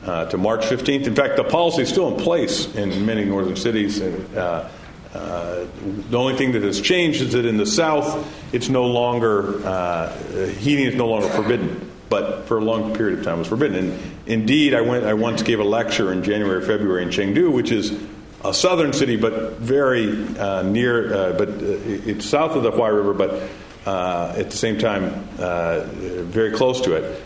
[0.05, 1.07] uh, to March 15th.
[1.07, 3.99] In fact, the policy is still in place in many northern cities.
[3.99, 4.69] And, uh,
[5.13, 5.65] uh,
[6.09, 10.17] the only thing that has changed is that in the South, it's no longer uh,
[10.59, 13.91] heating is no longer forbidden, but for a long period of time was forbidden.
[13.91, 15.03] And indeed, I went.
[15.03, 18.01] I once gave a lecture in January, February in Chengdu, which is
[18.45, 21.13] a southern city, but very uh, near.
[21.13, 23.49] Uh, but it's south of the Huai River, but
[23.85, 27.23] uh, at the same time, uh, very close to it.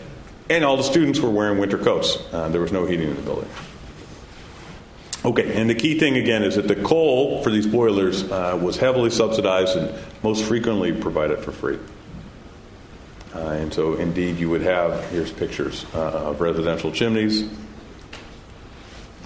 [0.48, 2.18] And all the students were wearing winter coats.
[2.32, 3.48] Uh, there was no heating in the building.
[5.24, 8.76] Okay, and the key thing again is that the coal for these boilers uh, was
[8.76, 9.92] heavily subsidized and
[10.22, 11.78] most frequently provided for free.
[13.34, 17.42] Uh, and so, indeed, you would have here's pictures uh, of residential chimneys.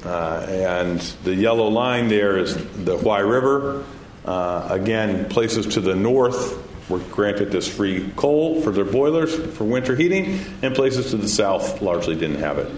[0.05, 3.85] and the yellow line there is the Huai River.
[4.25, 9.97] again, places to the north were granted this free coal for their boilers for winter
[9.97, 12.71] heating, and places to the south largely didn't have it.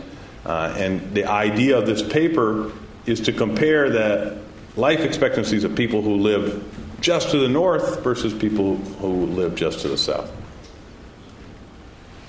[0.44, 2.70] Uh, and the idea of this paper
[3.06, 4.38] is to compare the
[4.76, 6.62] life expectancies of people who live
[7.00, 10.30] just to the north versus people who live just to the south.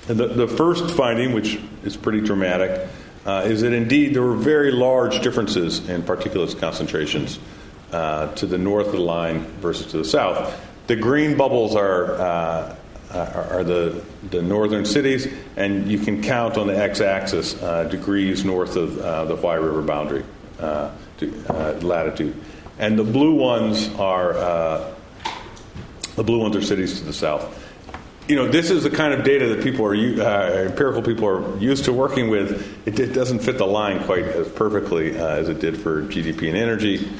[0.08, 2.88] And the, the first finding, which is pretty dramatic,
[3.24, 7.38] uh, is that indeed there were very large differences in particulates concentrations
[7.92, 10.60] uh, to the north of the line versus to the south.
[10.86, 12.76] The green bubbles are, uh,
[13.12, 18.44] are the, the northern cities, and you can count on the x axis uh, degrees
[18.44, 20.24] north of uh, the Huai River boundary
[20.60, 22.34] uh, to, uh, latitude.
[22.78, 24.94] And the blue ones are uh,
[26.16, 27.60] the blue ones are cities to the south
[28.28, 31.84] you know, this is the kind of data that people are empirical people are used
[31.84, 32.86] to working with.
[32.86, 36.56] It, it, doesn't fit the line quite as perfectly as it did for GDP and
[36.56, 37.10] energy,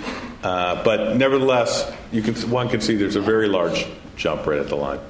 [0.45, 4.69] uh, but nevertheless, you can one can see there's a very large jump right at
[4.69, 5.01] the line.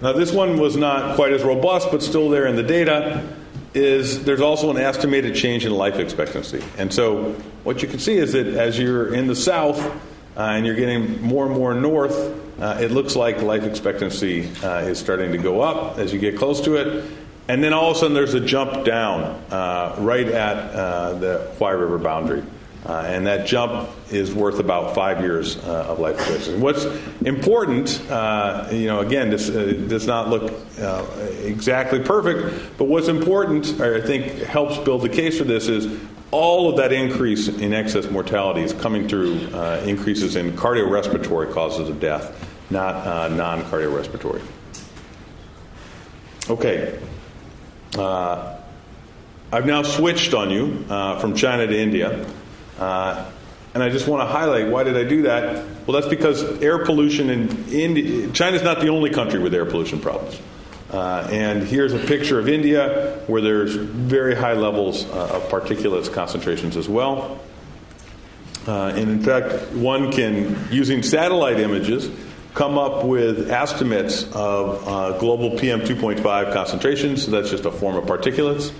[0.00, 3.22] Now, this one was not quite as robust, but still there in the data.
[3.74, 7.32] Is there's also an estimated change in life expectancy, and so
[7.64, 9.80] what you can see is that as you're in the south
[10.36, 12.14] uh, and you're getting more and more north,
[12.60, 16.38] uh, it looks like life expectancy uh, is starting to go up as you get
[16.38, 17.04] close to it.
[17.48, 21.50] And then all of a sudden, there's a jump down uh, right at uh, the
[21.58, 22.44] Huai River boundary.
[22.86, 26.56] Uh, and that jump is worth about five years uh, of life expectancy.
[26.56, 26.84] What's
[27.24, 27.98] important,
[28.72, 30.52] you know, again, this does not look
[31.42, 35.98] exactly perfect, but what's important, or I think helps build the case for this, is
[36.34, 41.88] all of that increase in excess mortality is coming through uh, increases in cardiorespiratory causes
[41.88, 44.42] of death, not uh, non cardiorespiratory.
[46.50, 46.98] Okay.
[47.96, 48.58] Uh,
[49.52, 52.26] I've now switched on you uh, from China to India.
[52.78, 53.30] Uh,
[53.74, 55.66] and I just want to highlight why did I do that?
[55.86, 60.00] Well, that's because air pollution in India, China's not the only country with air pollution
[60.00, 60.40] problems.
[60.90, 66.12] Uh, and here's a picture of India where there's very high levels uh, of particulates
[66.12, 67.40] concentrations as well.
[68.66, 72.08] Uh, and in fact, one can, using satellite images,
[72.54, 77.24] come up with estimates of uh, global PM 2.5 concentrations.
[77.24, 78.72] So that's just a form of particulates.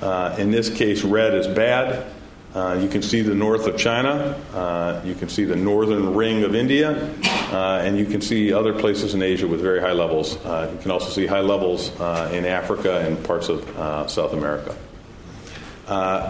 [0.00, 2.06] Uh, in this case, red is bad.
[2.54, 4.38] Uh, you can see the north of China.
[4.52, 7.10] Uh, you can see the northern ring of India.
[7.50, 10.36] Uh, and you can see other places in Asia with very high levels.
[10.44, 14.34] Uh, you can also see high levels uh, in Africa and parts of uh, South
[14.34, 14.76] America.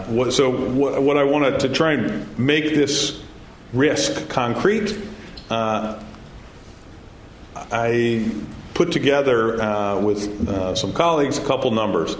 [0.07, 3.21] What, so, what, what, I wanted to try and make this
[3.71, 4.97] risk concrete,
[5.49, 5.99] I
[8.73, 12.15] put together with some colleagues a couple numbers.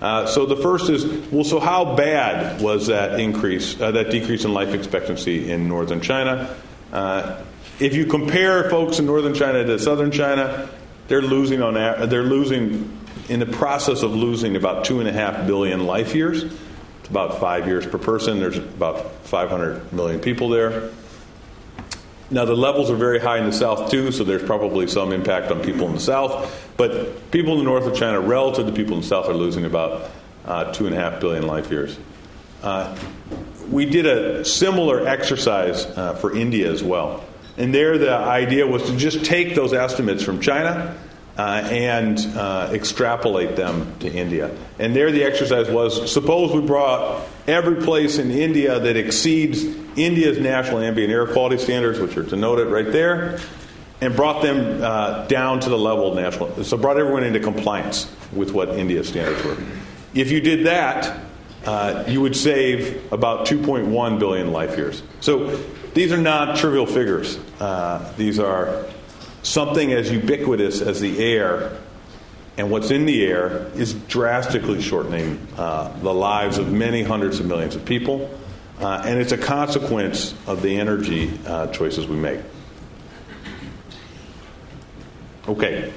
[0.00, 4.44] Uh, so the first is well, so how bad was that increase, uh, that decrease
[4.44, 6.54] in life expectancy in northern China?
[6.92, 7.42] Uh,
[7.80, 10.68] if you compare folks in northern China to southern China,
[11.08, 11.74] they're losing on
[12.08, 12.96] they're losing
[13.28, 16.44] in the process of losing about two and a half billion life years.
[16.44, 18.38] It's about five years per person.
[18.38, 20.90] There's about 500 million people there.
[22.30, 25.50] Now, the levels are very high in the south, too, so there's probably some impact
[25.50, 26.70] on people in the south.
[26.76, 29.64] But people in the north of China, relative to people in the south, are losing
[29.64, 30.10] about
[30.44, 31.98] uh, two and a half billion life years.
[32.62, 32.94] Uh,
[33.70, 37.24] we did a similar exercise uh, for India as well.
[37.56, 40.96] And there, the idea was to just take those estimates from China
[41.36, 44.54] uh, and uh, extrapolate them to India.
[44.78, 49.64] And there, the exercise was suppose we brought every place in India that exceeds
[49.98, 53.40] India's national ambient air quality standards, which are denoted right there,
[54.00, 56.64] and brought them uh, down to the level of national.
[56.64, 59.56] So, brought everyone into compliance with what India's standards were.
[60.14, 61.20] If you did that,
[61.64, 65.02] uh, you would save about 2.1 billion life years.
[65.20, 65.56] So,
[65.94, 67.38] these are not trivial figures.
[67.58, 68.86] Uh, these are
[69.42, 71.78] something as ubiquitous as the air
[72.58, 77.46] and what's in the air is drastically shortening uh, the lives of many hundreds of
[77.46, 78.28] millions of people.
[78.80, 82.40] Uh, and it's a consequence of the energy uh, choices we make.
[85.48, 85.92] Okay.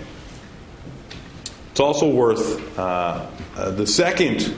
[1.71, 4.53] It's also worth uh, uh, the second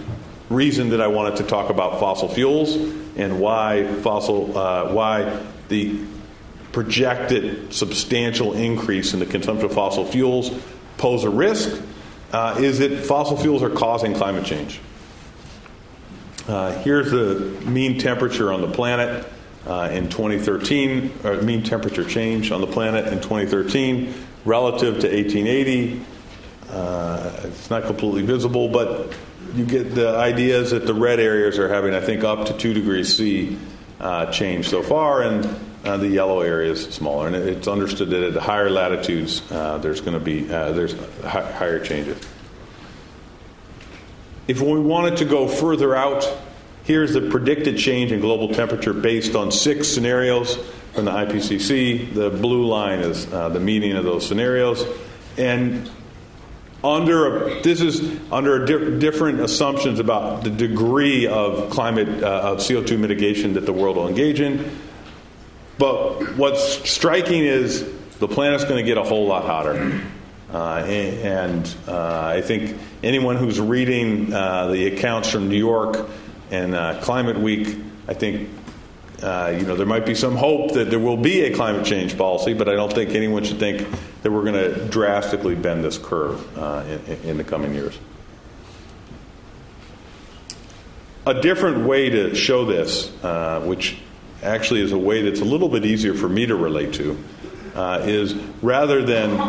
[0.49, 2.75] reason that I wanted to talk about fossil fuels
[3.17, 5.99] and why fossil uh, why the
[6.71, 10.51] projected substantial increase in the consumption of fossil fuels
[10.97, 11.81] pose a risk
[12.31, 14.79] uh, is that fossil fuels are causing climate change.
[16.47, 19.25] Uh, here's the mean temperature on the planet
[19.65, 26.01] uh, in 2013, or mean temperature change on the planet in 2013 relative to 1880.
[26.69, 29.15] Uh, it's not completely visible, but
[29.55, 32.73] you get the idea that the red areas are having, I think, up to 2
[32.73, 33.57] degrees C
[34.01, 35.47] uh, change so far, and
[35.85, 40.01] uh, the yellow area is smaller, and it's understood that at higher latitudes uh, there's
[40.01, 42.17] going to be there's hi- higher changes.
[44.47, 46.27] If we wanted to go further out,
[46.83, 50.57] here's the predicted change in global temperature based on six scenarios
[50.93, 52.13] from the IPCC.
[52.13, 54.85] The blue line is uh, the meaning of those scenarios,
[55.37, 55.89] and
[56.83, 62.57] under a, this is under di- different assumptions about the degree of climate uh, of
[62.57, 64.77] CO2 mitigation that the world will engage in.
[65.77, 70.01] But what's striking is the planet's going to get a whole lot hotter.
[70.53, 76.07] Uh, and uh, I think anyone who's reading uh, the accounts from New York
[76.51, 77.75] and uh, Climate Week,
[78.07, 78.49] I think
[79.23, 82.15] uh, you know there might be some hope that there will be a climate change
[82.15, 83.87] policy, but I don't think anyone should think
[84.21, 87.97] that we're going to drastically bend this curve uh, in, in the coming years.
[91.25, 93.09] A different way to show this,
[93.65, 93.97] which
[94.43, 97.17] actually is a way that's a little bit easier for me to relate to,
[98.03, 99.39] is rather than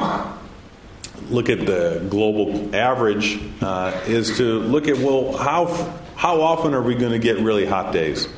[1.30, 5.66] look at the global average, uh, is to look at well how
[6.16, 8.28] how often are we going to get really hot days?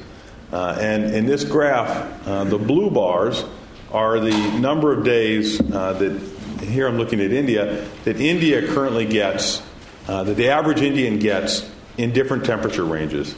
[0.52, 3.44] Uh, and in this graph, uh, the blue bars
[3.92, 9.06] are the number of days uh, that here I'm looking at India that India currently
[9.06, 9.62] gets
[10.08, 13.34] uh, that the average Indian gets in different temperature ranges.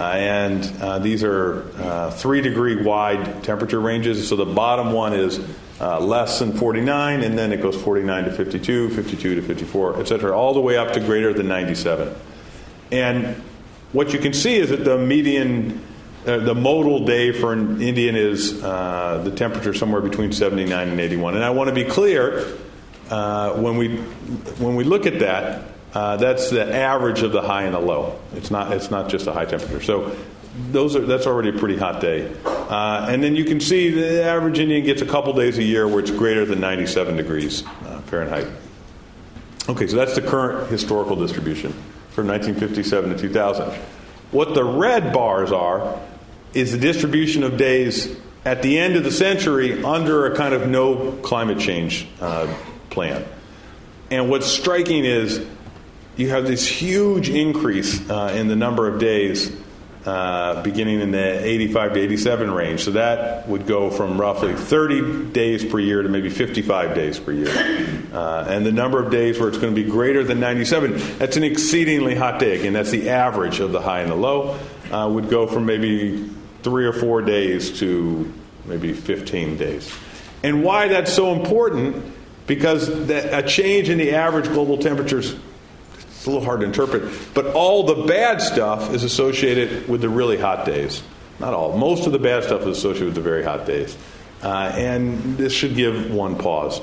[0.00, 4.28] Uh, and uh, these are uh, three degree wide temperature ranges.
[4.28, 5.40] So the bottom one is
[5.80, 10.08] uh, less than 49, and then it goes 49 to 52, 52 to 54, et
[10.08, 12.14] cetera, all the way up to greater than 97.
[12.92, 13.42] And
[13.92, 15.80] what you can see is that the median,
[16.26, 21.00] uh, the modal day for an Indian is uh, the temperature somewhere between 79 and
[21.00, 21.34] 81.
[21.34, 22.44] And I want to be clear
[23.08, 23.96] when, we,
[24.58, 28.20] when we look at that, uh, that's the average of the high and the low.
[28.32, 29.82] It's not, it's not just a high temperature.
[29.82, 30.16] So
[30.70, 32.32] those are, that's already a pretty hot day.
[32.44, 35.88] Uh, and then you can see the average Indian gets a couple days a year
[35.88, 38.46] where it's greater than 97 degrees uh, Fahrenheit.
[39.68, 41.72] Okay, so that's the current historical distribution
[42.10, 43.68] from 1957 to 2000.
[44.30, 46.00] What the red bars are
[46.54, 50.68] is the distribution of days at the end of the century under a kind of
[50.68, 52.54] no climate change uh,
[52.88, 53.24] plan.
[54.12, 55.44] And what's striking is
[56.18, 59.56] you have this huge increase uh, in the number of days
[60.04, 62.80] uh, beginning in the 85 to 87 range.
[62.80, 67.32] So that would go from roughly 30 days per year to maybe 55 days per
[67.32, 67.48] year.
[68.12, 71.36] Uh, and the number of days where it's going to be greater than 97, that's
[71.36, 72.58] an exceedingly hot day.
[72.58, 74.58] Again, that's the average of the high and the low,
[74.90, 76.28] uh, would go from maybe
[76.62, 78.32] three or four days to
[78.64, 79.94] maybe 15 days.
[80.42, 82.02] And why that's so important,
[82.46, 85.36] because a change in the average global temperatures
[86.18, 90.08] it's a little hard to interpret, but all the bad stuff is associated with the
[90.08, 91.00] really hot days.
[91.38, 91.78] Not all.
[91.78, 93.96] Most of the bad stuff is associated with the very hot days.
[94.42, 96.80] Uh, and this should give one pause.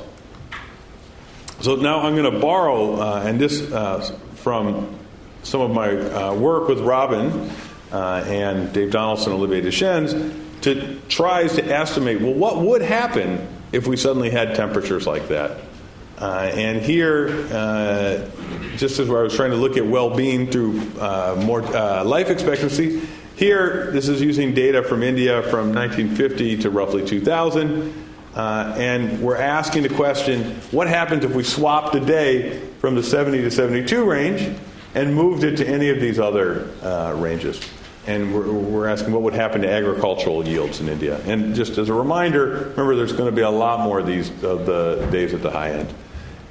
[1.60, 4.98] So now I'm going to borrow, uh, and this uh, from
[5.44, 7.52] some of my uh, work with Robin
[7.92, 13.46] uh, and Dave Donaldson and Olivier Deschênes, to tries to estimate well, what would happen
[13.74, 15.60] if we suddenly had temperatures like that?
[16.18, 18.26] Uh, and here, uh,
[18.78, 23.02] just as I was trying to look at well-being through uh, more uh, life expectancy,
[23.36, 27.94] here this is using data from India from 1950 to roughly 2000,
[28.34, 33.04] uh, and we're asking the question: What happens if we swap the day from the
[33.04, 34.58] 70 to 72 range
[34.94, 37.60] and moved it to any of these other uh, ranges?
[38.08, 41.20] and we're, we're, asking what would happen to agricultural yields in India.
[41.26, 44.30] And just as a reminder, remember there's going to be a lot more of these
[44.44, 45.92] of the days at the high end.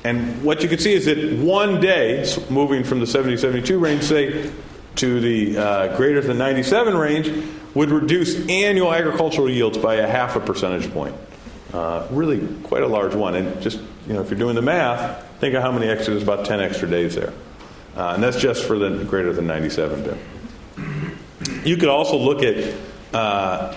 [0.04, 4.02] And what you can see is that one day, moving from the 70 72 range,
[4.02, 4.50] say,
[4.96, 7.32] to the uh, greater than 97 range,
[7.74, 11.16] would reduce annual agricultural yields by a half a percentage point.
[11.72, 13.34] Uh, really quite a large one.
[13.34, 16.22] And just, you know, if you're doing the math, think of how many extra, there's
[16.22, 17.32] about 10 extra days there.
[17.96, 21.66] Uh, and that's just for the greater than 97 bit.
[21.66, 22.74] You could also look at
[23.12, 23.76] uh,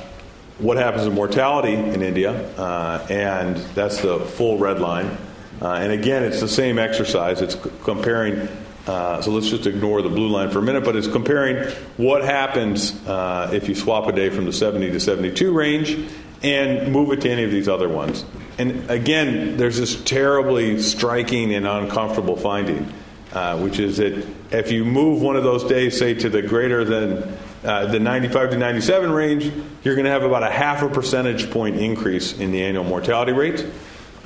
[0.60, 5.18] what happens in mortality in India, uh, and that's the full red line.
[5.62, 7.42] Uh, and again, it's the same exercise.
[7.42, 8.48] It's comparing.
[8.86, 12.24] Uh, so let's just ignore the blue line for a minute, but it's comparing what
[12.24, 16.10] happens uh, if you swap a day from the 70 to 72 range
[16.42, 18.24] and move it to any of these other ones.
[18.58, 22.92] And again, there's this terribly striking and uncomfortable finding,
[23.34, 26.86] uh, which is that if you move one of those days, say, to the greater
[26.86, 29.52] than uh, the 95 to 97 range,
[29.84, 33.34] you're going to have about a half a percentage point increase in the annual mortality
[33.34, 33.66] rate.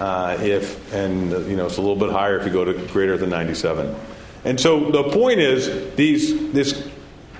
[0.01, 3.17] Uh, if and you know it's a little bit higher if you go to greater
[3.17, 3.95] than 97.
[4.43, 6.89] And so the point is these this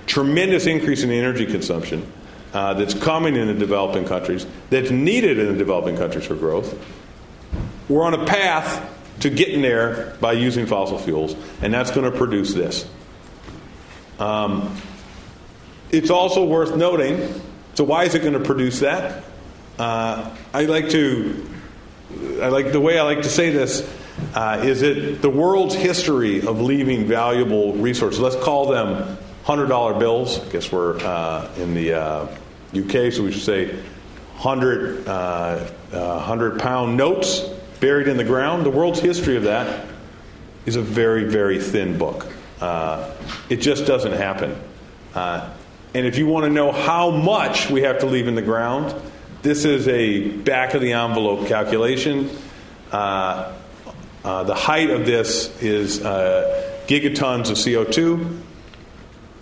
[0.05, 2.05] tremendous increase in energy consumption
[2.53, 6.77] uh, that's coming in the developing countries, that's needed in the developing countries for growth.
[7.89, 8.87] We're on a path
[9.21, 12.87] to getting there by using fossil fuels, and that's going to produce this.
[14.19, 14.79] Um,
[15.89, 17.41] it's also worth noting.
[17.73, 19.23] So why is it going to produce that?
[19.79, 21.50] Uh, I like to
[22.41, 23.87] I like the way I like to say this
[24.33, 28.19] uh, is it the world's history of leaving valuable resources.
[28.19, 30.39] Let's call them hundred dollar bills.
[30.39, 32.27] I guess we're uh, in the uh,
[32.75, 33.79] UK, so we should say
[34.35, 37.41] hundred uh, uh, hundred pound notes
[37.79, 38.65] buried in the ground.
[38.65, 39.87] The world's history of that
[40.65, 42.27] is a very very thin book.
[42.59, 43.11] Uh,
[43.49, 44.55] it just doesn't happen.
[45.13, 48.95] and if you want to know how much we have to leave in the ground
[49.41, 52.29] this is a back of the envelope calculation.
[52.91, 53.53] Uh,
[54.23, 58.39] uh, the height of this is uh, gigatons of CO2.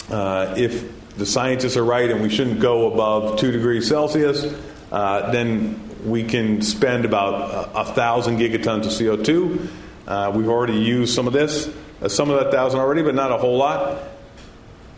[0.10, 4.46] Uh, if the scientists are right and we shouldn't go above 2 degrees Celsius,
[4.92, 9.68] uh, then we can spend about a, a thousand gigatons of CO2.
[10.08, 11.70] Uh, we've already used some of this,
[12.08, 14.02] some of that thousand already, but not a whole lot.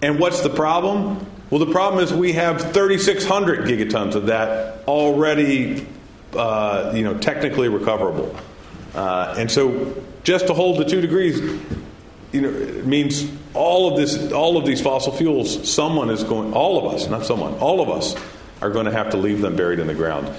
[0.03, 1.25] And what's the problem?
[1.51, 5.85] Well, the problem is we have 3,600 gigatons of that already,
[6.33, 8.33] uh, you know, technically recoverable.
[8.95, 11.39] Uh, and so, just to hold the two degrees,
[12.31, 15.69] you know, it means all of this, all of these fossil fuels.
[15.69, 18.15] Someone is going, all of us, not someone, all of us
[18.61, 20.33] are going to have to leave them buried in the ground.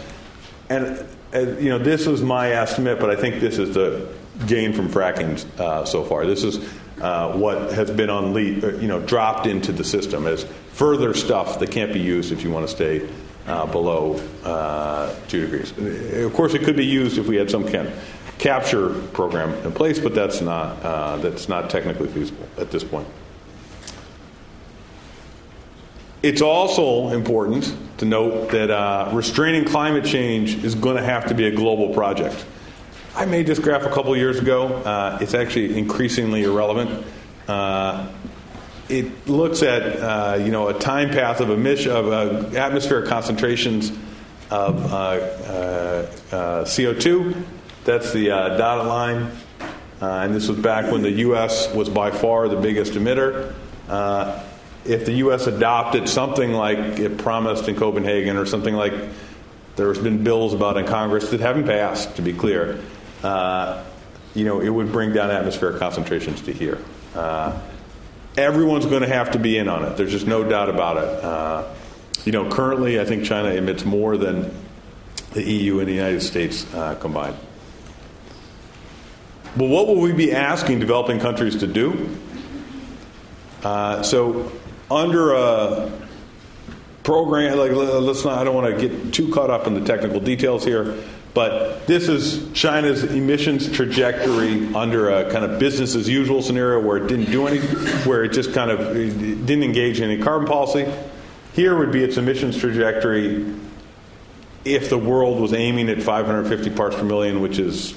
[0.70, 4.08] And, you know, this was my estimate, but I think this is the
[4.46, 6.24] gain from fracking uh, so far.
[6.24, 6.58] This is
[7.02, 11.58] uh, what has been unleashed, uh, you know, dropped into the system as further stuff
[11.58, 13.08] that can't be used if you want to stay
[13.46, 14.14] uh, below
[14.44, 15.72] uh, two degrees.
[16.24, 19.72] Of course, it could be used if we had some kind of capture program in
[19.72, 23.06] place, but that's not uh, that's not technically feasible at this point.
[26.22, 31.34] It's also important to note that uh, restraining climate change is going to have to
[31.34, 32.44] be a global project.
[33.16, 34.68] I made this graph a couple years ago.
[34.68, 37.04] Uh, it's actually increasingly irrelevant.
[38.92, 43.08] Uh, it looks at uh, you know a time path of emission of uh, atmospheric
[43.08, 43.90] concentrations
[44.50, 47.42] of uh, uh, CO2.
[47.84, 49.30] That's the dotted line,
[50.00, 51.72] and this was back when the U.S.
[51.74, 53.54] was by far the biggest emitter.
[54.84, 55.46] if the U.S.
[55.46, 58.94] adopted something like it promised in Copenhagen or something like
[59.74, 62.80] there's been bills about in Congress that haven't passed, to be clear,
[63.24, 63.82] uh,
[64.34, 66.78] you know, it would bring down atmospheric concentrations to here.
[67.14, 67.58] Uh,
[68.36, 69.96] everyone's going to have to be in on it.
[69.96, 71.24] There's just no doubt about it.
[71.24, 71.74] Uh,
[72.24, 74.54] you know, currently, I think China emits more than
[75.32, 77.36] the EU and the United States uh, combined.
[79.56, 82.16] Well, what will we be asking developing countries to do?
[83.62, 84.50] Uh, so,
[84.90, 85.92] under a
[87.02, 90.20] program, like let's not, I don't want to get too caught up in the technical
[90.20, 90.96] details here,
[91.34, 96.98] but this is China's emissions trajectory under a kind of business as usual scenario where
[96.98, 97.58] it didn't do any,
[98.04, 100.92] where it just kind of didn't engage in any carbon policy.
[101.54, 103.46] Here would be its emissions trajectory
[104.64, 107.94] if the world was aiming at 550 parts per million, which is,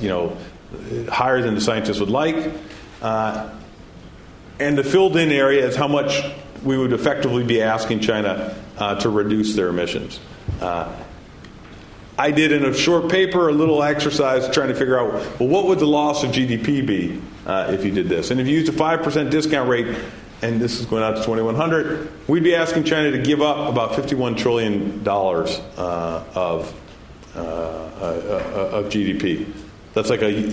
[0.00, 0.36] you know,
[1.08, 2.52] higher than the scientists would like.
[3.00, 3.50] Uh,
[4.60, 6.20] and the filled in area is how much
[6.62, 10.20] we would effectively be asking China uh, to reduce their emissions.
[10.60, 10.92] Uh,
[12.18, 15.66] I did in a short paper a little exercise trying to figure out well, what
[15.66, 18.32] would the loss of GDP be uh, if you did this?
[18.32, 19.96] And if you used a 5% discount rate,
[20.42, 23.92] and this is going out to 2100, we'd be asking China to give up about
[23.92, 26.74] $51 trillion uh, of,
[27.36, 29.52] uh, uh, of GDP.
[29.94, 30.48] That's like a,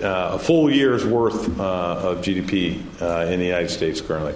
[0.00, 1.62] uh, a full year's worth uh,
[2.02, 4.34] of GDP uh, in the United States currently.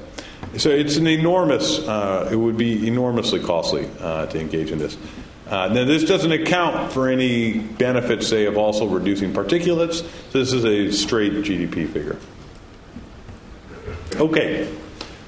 [0.56, 4.96] So it's an enormous, uh, it would be enormously costly uh, to engage in this.
[5.50, 10.04] Uh, now, this doesn't account for any benefits, say, of also reducing particulates.
[10.30, 12.18] So this is a straight GDP figure.
[14.14, 14.72] Okay,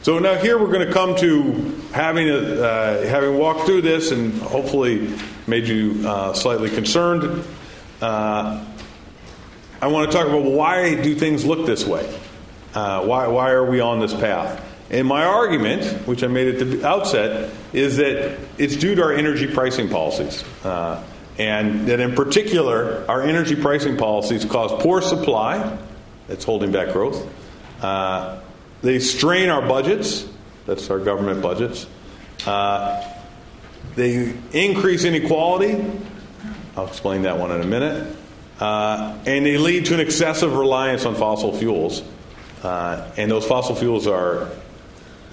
[0.02, 1.52] so now here we're going to come to
[1.92, 5.12] having a, uh, having walked through this and hopefully
[5.48, 7.44] made you uh, slightly concerned.
[8.00, 8.64] Uh,
[9.80, 12.08] I want to talk about why do things look this way?
[12.74, 14.71] Uh, why, why are we on this path?
[14.92, 19.12] And my argument, which I made at the outset, is that it's due to our
[19.12, 20.44] energy pricing policies.
[20.62, 21.02] Uh,
[21.38, 25.78] and that in particular, our energy pricing policies cause poor supply,
[26.28, 27.26] that's holding back growth.
[27.82, 28.38] Uh,
[28.82, 30.26] they strain our budgets,
[30.66, 31.86] that's our government budgets.
[32.46, 33.02] Uh,
[33.94, 35.82] they increase inequality,
[36.76, 38.16] I'll explain that one in a minute.
[38.60, 42.02] Uh, and they lead to an excessive reliance on fossil fuels.
[42.62, 44.50] Uh, and those fossil fuels are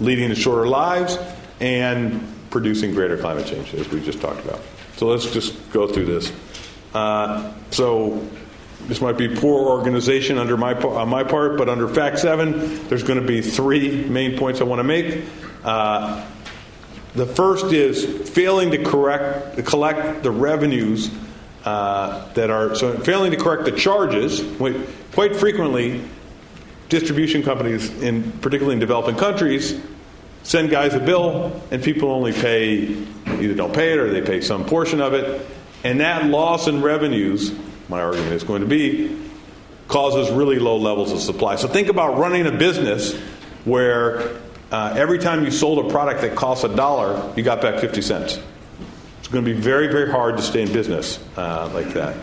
[0.00, 1.18] leading to shorter lives
[1.60, 4.60] and producing greater climate change, as we just talked about.
[4.96, 6.32] So let's just go through this.
[6.92, 8.26] Uh, so
[8.86, 13.02] this might be poor organization under my on my part, but under Fact Seven, there's
[13.02, 15.24] going to be three main points I want to make.
[15.62, 16.26] Uh,
[17.14, 21.10] the first is failing to correct collect the revenues
[21.64, 24.42] uh, that are so failing to correct the charges.
[25.12, 26.02] Quite frequently,
[26.90, 29.80] distribution companies, in particularly in developing countries,
[30.42, 32.96] send guys a bill, and people only pay
[33.40, 35.46] either don't pay it or they pay some portion of it,
[35.84, 37.52] and that loss in revenues,
[37.88, 39.16] my argument is going to be,
[39.88, 41.56] causes really low levels of supply.
[41.56, 43.16] So think about running a business
[43.64, 44.36] where
[44.70, 48.02] uh, every time you sold a product that costs a dollar, you got back 50
[48.02, 48.38] cents
[49.18, 52.14] It's going to be very, very hard to stay in business uh, like that.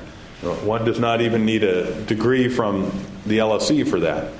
[0.63, 2.91] One does not even need a degree from
[3.25, 4.31] the LSE for that,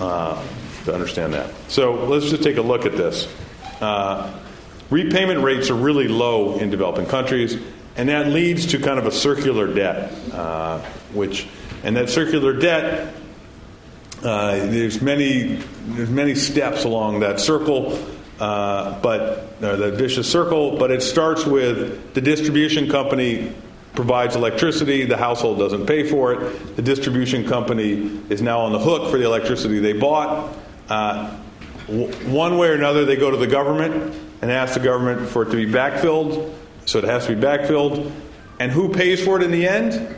[0.00, 0.42] uh,
[0.84, 1.50] to understand that.
[1.68, 3.32] So let's just take a look at this.
[3.80, 4.38] Uh,
[4.90, 7.56] repayment rates are really low in developing countries,
[7.96, 10.80] and that leads to kind of a circular debt, uh,
[11.12, 11.46] which,
[11.82, 13.14] and that circular debt,
[14.22, 15.56] uh, there's many,
[15.88, 17.98] there's many steps along that circle.
[18.40, 20.76] Uh, but the vicious circle.
[20.76, 23.54] But it starts with the distribution company
[23.94, 26.76] provides electricity, the household doesn't pay for it.
[26.76, 30.54] The distribution company is now on the hook for the electricity they bought.
[30.88, 31.36] Uh,
[31.86, 35.42] w- one way or another, they go to the government and ask the government for
[35.42, 36.52] it to be backfilled.
[36.86, 38.12] So it has to be backfilled.
[38.58, 40.14] And who pays for it in the end?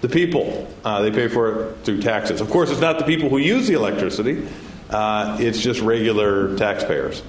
[0.00, 0.68] The people.
[0.84, 2.40] Uh, they pay for it through taxes.
[2.40, 4.46] Of course, it's not the people who use the electricity.
[4.90, 7.22] Uh, it's just regular taxpayers.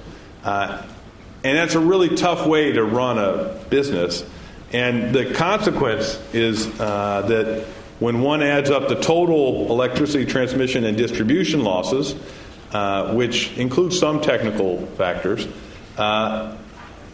[0.44, 0.82] Uh,
[1.44, 4.24] and that's a really tough way to run a business.
[4.72, 7.66] And the consequence is uh, that
[7.98, 12.14] when one adds up the total electricity transmission and distribution losses,
[12.72, 15.46] uh, which includes some technical factors,
[15.96, 16.56] uh,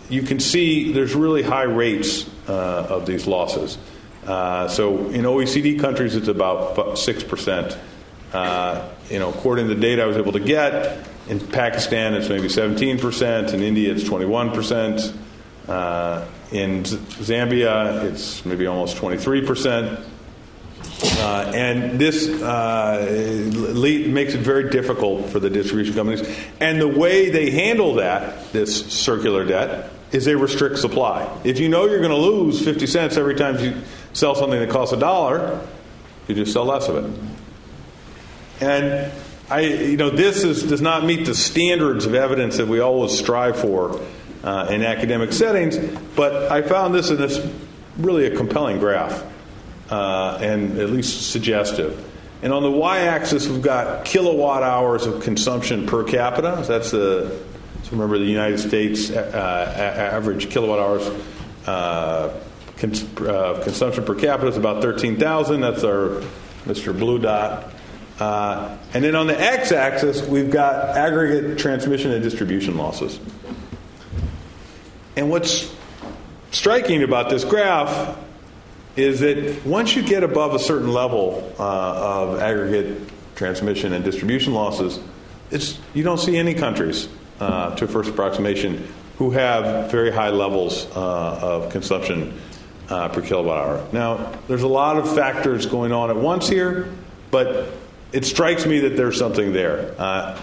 [0.08, 3.78] you can see there's really high rates uh, of these losses.
[4.26, 7.78] Uh, so in OECD countries, it's about 6%.
[8.32, 12.28] Uh, you know, according to the data I was able to get, in Pakistan, it's
[12.28, 13.52] maybe 17%.
[13.52, 15.16] In India, it's 21%.
[15.68, 20.04] Uh, in Zambia, it's maybe almost 23%.
[21.04, 23.00] Uh, and this uh,
[24.08, 26.28] makes it very difficult for the distribution companies.
[26.60, 31.28] And the way they handle that, this circular debt, is they restrict supply.
[31.42, 33.82] If you know you're going to lose 50 cents every time you
[34.12, 35.66] sell something that costs a dollar,
[36.28, 37.20] you just sell less of it.
[38.60, 39.12] And
[39.50, 43.18] I, you know, this is, does not meet the standards of evidence that we always
[43.18, 44.00] strive for
[44.42, 45.78] uh, in academic settings,
[46.16, 47.44] but I found this in this
[47.96, 49.24] really a compelling graph
[49.90, 52.08] uh, and at least suggestive.
[52.42, 56.64] And on the y-axis, we've got kilowatt hours of consumption per capita.
[56.66, 57.38] That's the
[57.84, 61.24] so remember the United States uh, average kilowatt hours
[61.66, 62.40] uh,
[62.78, 65.60] cons- uh, consumption per capita is about 13,000.
[65.60, 66.22] That's our
[66.64, 66.96] Mr.
[66.96, 67.72] Blue Dot.
[68.18, 73.18] Uh, and then on the x-axis, we've got aggregate transmission and distribution losses.
[75.16, 75.74] And what's
[76.50, 78.18] striking about this graph
[78.96, 84.52] is that once you get above a certain level uh, of aggregate transmission and distribution
[84.54, 84.98] losses,
[85.50, 87.08] it's, you don't see any countries,
[87.40, 88.86] uh, to first approximation,
[89.18, 92.38] who have very high levels uh, of consumption
[92.88, 93.88] uh, per kilowatt hour.
[93.92, 96.88] Now, there's a lot of factors going on at once here,
[97.30, 97.72] but
[98.12, 99.94] it strikes me that there's something there.
[99.98, 100.40] Uh,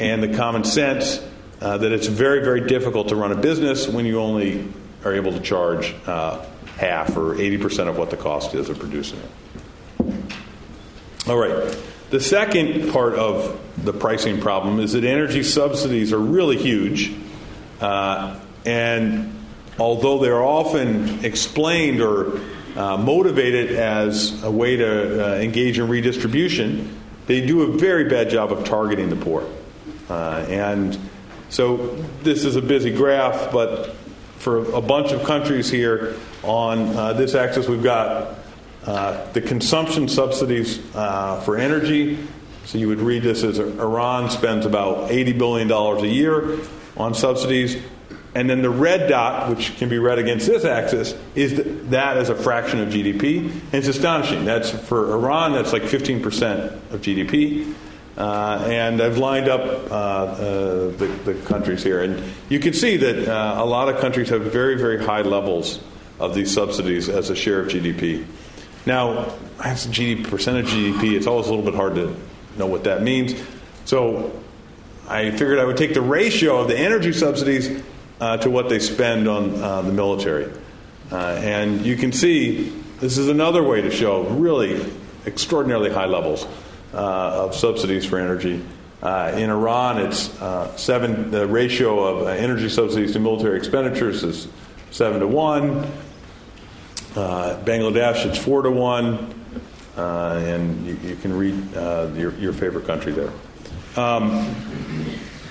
[0.00, 1.22] and the common sense
[1.62, 4.68] uh, that it's very, very difficult to run a business when you only
[5.04, 9.30] are able to charge half or 80% of what the cost is of producing it.
[11.28, 11.76] All right.
[12.10, 17.14] The second part of the pricing problem is that energy subsidies are really huge.
[17.80, 19.34] Uh, and
[19.78, 22.40] although they're often explained or
[22.76, 28.28] uh, motivated as a way to uh, engage in redistribution, they do a very bad
[28.28, 29.48] job of targeting the poor.
[30.10, 30.98] Uh, and
[31.52, 31.76] so
[32.22, 33.94] this is a busy graph, but
[34.38, 38.38] for a bunch of countries here, on uh, this axis, we've got
[38.86, 42.18] uh, the consumption subsidies uh, for energy.
[42.64, 46.58] So you would read this as Iran spends about $80 billion a year
[46.96, 47.76] on subsidies.
[48.34, 52.30] And then the red dot, which can be read against this axis, is that as
[52.30, 53.50] a fraction of GDP.
[53.50, 54.46] And it's astonishing.
[54.46, 56.22] That's for Iran, that's like 15%
[56.92, 57.74] of GDP.
[58.16, 60.36] Uh, and I've lined up uh, uh,
[60.90, 62.02] the, the, countries here.
[62.02, 65.80] And you can see that uh, a lot of countries have very, very high levels
[66.20, 68.26] of these subsidies as a share of GDP.
[68.84, 69.34] Now,
[69.64, 72.14] as GDP, percentage GDP, it's always a little bit hard to
[72.58, 73.34] know what that means.
[73.86, 74.38] So
[75.08, 77.82] I figured I would take the ratio of the energy subsidies
[78.20, 80.52] uh, to what they spend on uh, the military.
[81.10, 82.68] And you can see
[83.00, 84.84] this is another way to show really
[85.26, 86.46] extraordinarily high levels
[86.92, 88.64] of subsidies for energy.
[89.02, 91.32] Uh, in Iran, it's uh, seven.
[91.32, 94.46] The ratio of energy subsidies to military expenditures is
[94.92, 95.84] seven to one.
[97.16, 99.34] Uh, Bangladesh, it's four to one,
[99.96, 103.30] uh, and you, you, can read uh, your, your, favorite country there.
[103.96, 104.54] Um,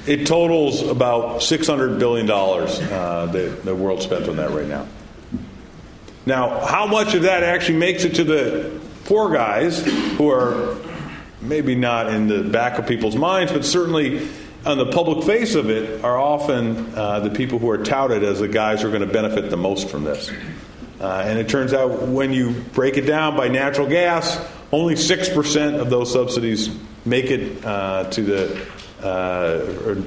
[0.08, 4.88] it totals about $600 billion uh, that the world spent on that right now.
[6.26, 9.86] Now, how much of that actually makes it to the poor guys
[10.18, 10.78] who are
[11.42, 14.30] maybe not in the back of people's minds, but certainly
[14.66, 18.40] on the public face of it are often uh, the people who are touted as
[18.40, 20.32] the guys who are going to benefit the most from this.
[21.00, 24.40] Uh, and it turns out when you break it down by natural gas,
[24.72, 26.70] only 6% of those subsidies
[27.06, 28.68] make it uh, to the
[29.04, 29.60] uh,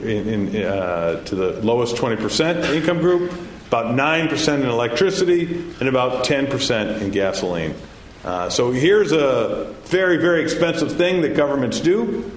[0.02, 3.32] in, in, uh, to the lowest 20% income group,
[3.66, 5.46] about 9% in electricity,
[5.80, 7.74] and about 10% in gasoline.
[8.24, 12.30] Uh, so here's a very, very expensive thing that governments do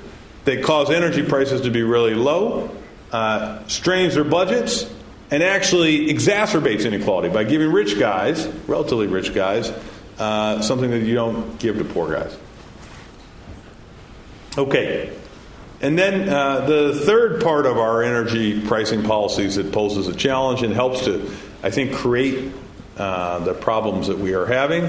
[0.48, 2.70] They cause energy prices to be really low,
[3.12, 4.90] uh, strains their budgets,
[5.30, 9.74] and actually exacerbates inequality by giving rich guys, relatively rich guys,
[10.20, 12.38] uh, something that you don't give to poor guys.
[14.58, 15.14] Okay.
[15.82, 20.64] And then uh, the third part of our energy pricing policies that poses a challenge
[20.64, 21.30] and helps to,
[21.62, 22.54] I think, create
[22.98, 24.84] uh, the problems that we are having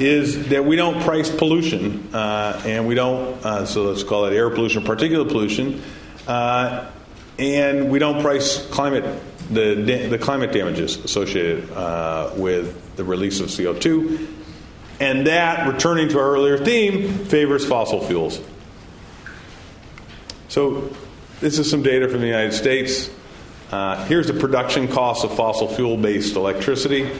[0.00, 4.32] is that we don't price pollution, uh, and we don't, uh, so let's call it
[4.32, 5.82] air pollution, particulate pollution,
[6.26, 6.90] uh,
[7.38, 9.04] and we don't price climate
[9.50, 14.28] the, the climate damages associated uh, with the release of CO2.
[15.00, 18.40] And that, returning to our earlier theme, favors fossil fuels.
[20.48, 20.94] So,
[21.40, 23.10] this is some data from the United States.
[23.72, 27.10] Uh, here's the production cost of fossil fuel based electricity.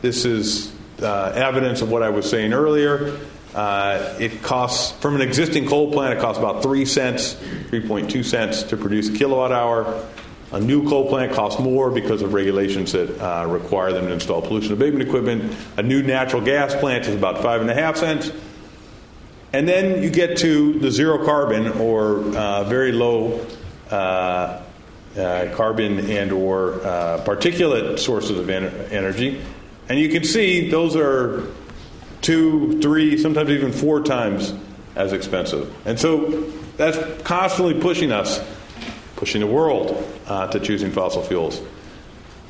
[0.00, 0.72] This is
[1.02, 3.18] uh, evidence of what I was saying earlier.
[3.52, 8.62] Uh, it costs, from an existing coal plant, it costs about 3 cents, 3.2 cents
[8.64, 10.06] to produce a kilowatt hour.
[10.52, 14.40] A new coal plant costs more because of regulations that uh, require them to install
[14.40, 15.52] pollution abatement equipment.
[15.76, 18.30] A new natural gas plant is about five and a half cents.
[19.52, 23.44] And then you get to the zero carbon or uh, very low
[23.90, 24.62] uh,
[25.16, 26.78] uh, carbon and or
[27.24, 29.42] particulate sources of ener- energy.
[29.88, 31.44] And you can see those are
[32.20, 34.52] two, three, sometimes even four times
[34.94, 35.74] as expensive.
[35.86, 38.44] And so that's constantly pushing us,
[39.16, 41.60] pushing the world uh, to choosing fossil fuels.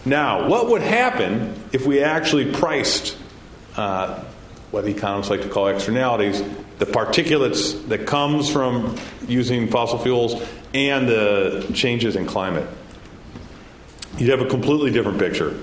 [0.04, 3.16] Now, what would happen if we actually priced
[3.76, 4.24] uh,
[4.70, 6.42] what economists like to call externalities,
[6.78, 10.42] the particulates that comes from using fossil fuels
[10.74, 12.66] and the changes in climate?
[14.16, 15.56] You'd have a completely different picture.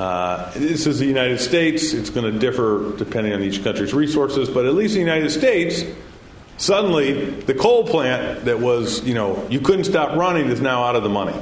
[0.00, 1.92] Uh, this is the United States.
[1.92, 5.28] It's going to differ depending on each country's resources, but at least in the United
[5.28, 5.84] States,
[6.56, 10.96] suddenly the coal plant that was, you know, you couldn't stop running is now out
[10.96, 11.38] of the money.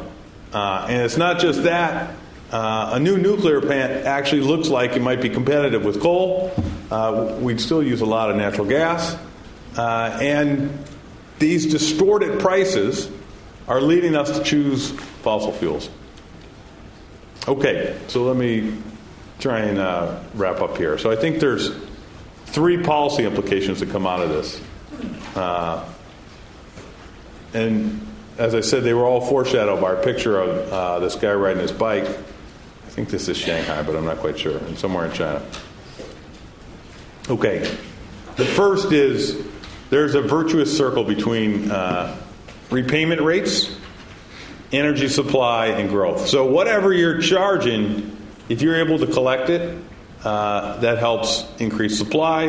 [0.53, 2.17] Uh, and it's not just that.
[2.51, 6.53] Uh, a new nuclear plant actually looks like it might be competitive with coal.
[6.91, 9.17] Uh, we'd still use a lot of natural gas.
[9.77, 10.77] Uh, and
[11.39, 13.09] these distorted prices
[13.69, 14.91] are leading us to choose
[15.23, 15.91] fossil fuels.
[17.49, 18.77] Okay, so let me
[19.39, 20.99] try and uh, wrap up here.
[20.99, 21.75] So I think there's
[22.45, 24.61] three policy implications that come out of this.
[25.35, 25.89] Uh,
[27.55, 31.33] and as I said, they were all foreshadowed by a picture of uh, this guy
[31.33, 32.05] riding his bike.
[32.05, 35.43] I think this is Shanghai, but I'm not quite sure, and somewhere in China.
[37.31, 37.61] Okay,
[38.37, 39.43] the first is
[39.89, 42.15] there's a virtuous circle between uh,
[42.71, 43.75] repayment rates,
[44.73, 46.29] energy supply, and growth.
[46.29, 48.17] So, whatever you're charging,
[48.49, 49.79] if you're able to collect it,
[50.25, 52.49] uh, that helps increase supply,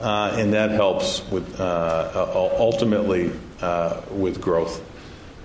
[0.00, 2.26] uh, and that helps with uh,
[2.58, 4.82] ultimately uh, with growth.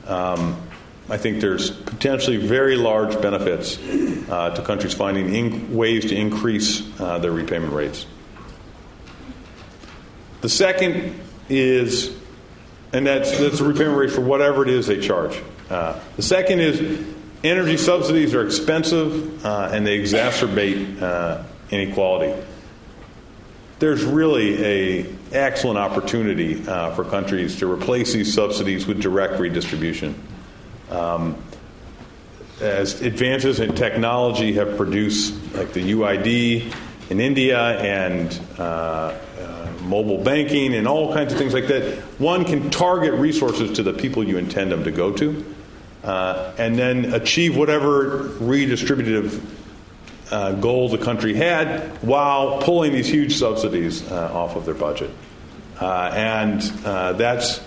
[0.08, 0.62] Um,
[1.10, 6.84] I think there's potentially very large benefits uh, to countries finding in- ways to increase
[7.00, 8.06] uh, their repayment rates.
[10.40, 11.20] The second
[11.50, 12.16] is,
[12.94, 15.38] and that's, that's the repayment rate for whatever it is they charge.
[15.72, 17.08] Uh, the second is
[17.46, 22.38] energy subsidies are expensive uh, and they exacerbate uh, inequality.
[23.80, 30.22] There's really a excellent opportunity uh, for countries to replace these subsidies with direct redistribution.
[30.90, 31.42] Um,
[32.60, 36.76] as advances in technology have produced, like the UID
[37.10, 39.18] in India and uh,
[39.84, 43.94] mobile banking and all kinds of things like that, one can target resources to the
[43.94, 45.44] people you intend them to go to,
[46.04, 49.42] uh, and then achieve whatever redistributive
[50.32, 55.12] uh, goal the country had while pulling these huge subsidies uh, off of their budget.
[55.80, 57.62] Uh, and uh, that's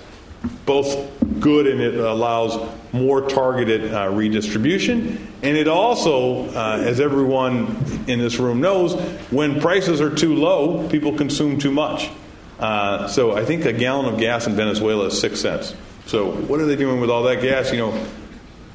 [0.66, 1.10] both
[1.40, 5.28] good and it allows more targeted redistribution.
[5.42, 7.76] And it also, as everyone
[8.06, 8.94] in this room knows,
[9.30, 12.10] when prices are too low, people consume too much.
[12.58, 15.74] Uh, so I think a gallon of gas in Venezuela is six cents.
[16.06, 17.72] So what are they doing with all that gas?
[17.72, 18.06] You know,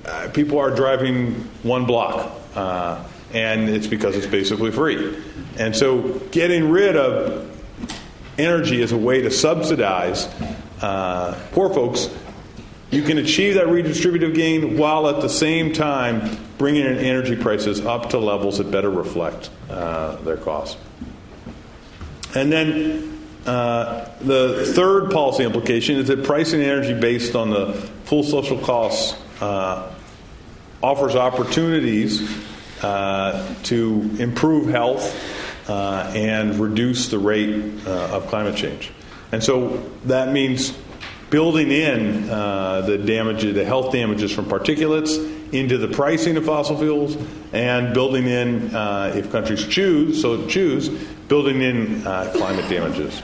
[0.09, 3.03] uh, people are driving one block, uh,
[3.33, 5.15] and it's because it's basically free.
[5.57, 7.47] And so getting rid of
[8.39, 10.25] energy as a way to subsidize
[10.81, 12.09] uh, poor folks,
[12.89, 17.85] you can achieve that redistributive gain while at the same time bringing in energy prices
[17.85, 20.81] up to levels that better reflect uh, their costs.
[22.33, 27.73] And then uh, the third policy implication is that pricing energy based on the
[28.05, 29.93] full social costs uh,
[30.81, 32.21] offers opportunities
[32.83, 38.91] uh, to improve health uh, and reduce the rate uh, of climate change.
[39.31, 40.73] And so that means
[41.29, 46.77] building in uh, the damage, the health damages from particulates into the pricing of fossil
[46.77, 47.17] fuels,
[47.53, 50.89] and building in, uh, if countries choose, so choose,
[51.27, 53.21] building in uh, climate damages.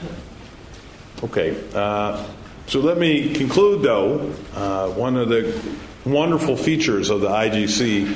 [1.24, 2.26] Okay, uh,
[2.68, 4.34] so let me conclude though.
[4.56, 5.62] Uh, one of the
[6.06, 8.16] wonderful features of the IGC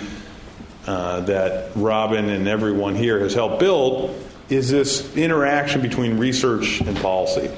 [0.85, 4.15] uh, that Robin and everyone here has helped build
[4.49, 7.49] is this interaction between research and policy.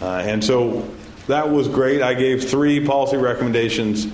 [0.00, 0.88] Uh, and so
[1.26, 2.02] that was great.
[2.02, 4.06] I gave three policy recommendations.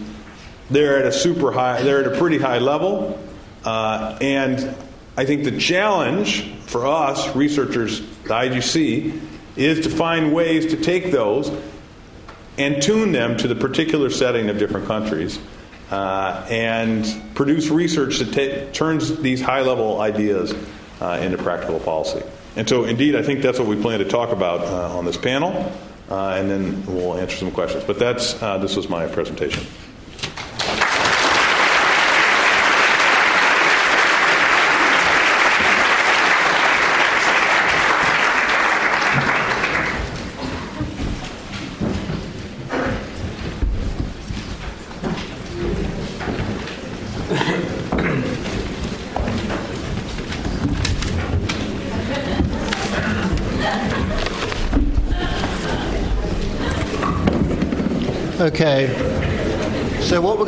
[0.71, 3.21] They're at a super high, they're at a pretty high level.
[3.65, 4.75] Uh, and
[5.17, 9.21] I think the challenge for us, researchers, the IGC,
[9.57, 11.51] is to find ways to take those
[12.59, 15.39] and tune them to the particular setting of different countries
[15.91, 20.55] uh, and produce research that ta- turns these high level ideas
[21.01, 22.23] uh, into practical policy.
[22.57, 25.17] And so, indeed, I think that's what we plan to talk about uh, on this
[25.17, 25.73] panel,
[26.09, 27.85] uh, and then we'll answer some questions.
[27.85, 29.65] But that's uh, this was my presentation.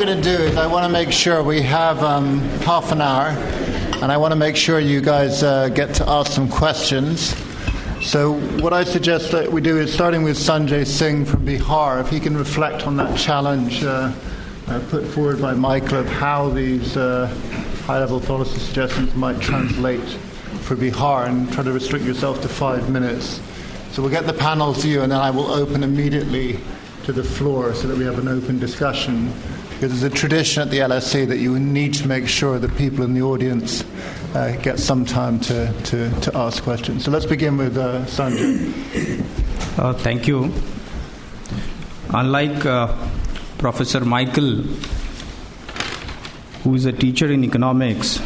[0.04, 3.28] Going to do is I want to make sure we have um, half an hour,
[4.02, 7.36] and I want to make sure you guys uh, get to ask some questions.
[8.04, 12.08] So what I suggest that we do is starting with Sanjay Singh from Bihar, if
[12.08, 14.12] he can reflect on that challenge uh,
[14.66, 17.28] uh, put forward by Michael of how these uh,
[17.86, 20.00] high-level policy suggestions might translate
[20.62, 23.40] for Bihar, and try to restrict yourself to five minutes.
[23.92, 26.58] So we'll get the panel's view, and then I will open immediately
[27.04, 29.32] to the floor so that we have an open discussion.
[29.82, 33.04] Because there's a tradition at the LSE that you need to make sure that people
[33.04, 33.82] in the audience
[34.32, 37.04] uh, get some time to, to, to, ask questions.
[37.04, 39.18] So let's begin with uh, Sanjay.
[39.76, 40.54] Uh, thank you.
[42.10, 42.96] Unlike uh,
[43.58, 44.62] Professor Michael,
[46.62, 48.20] who is a teacher in economics,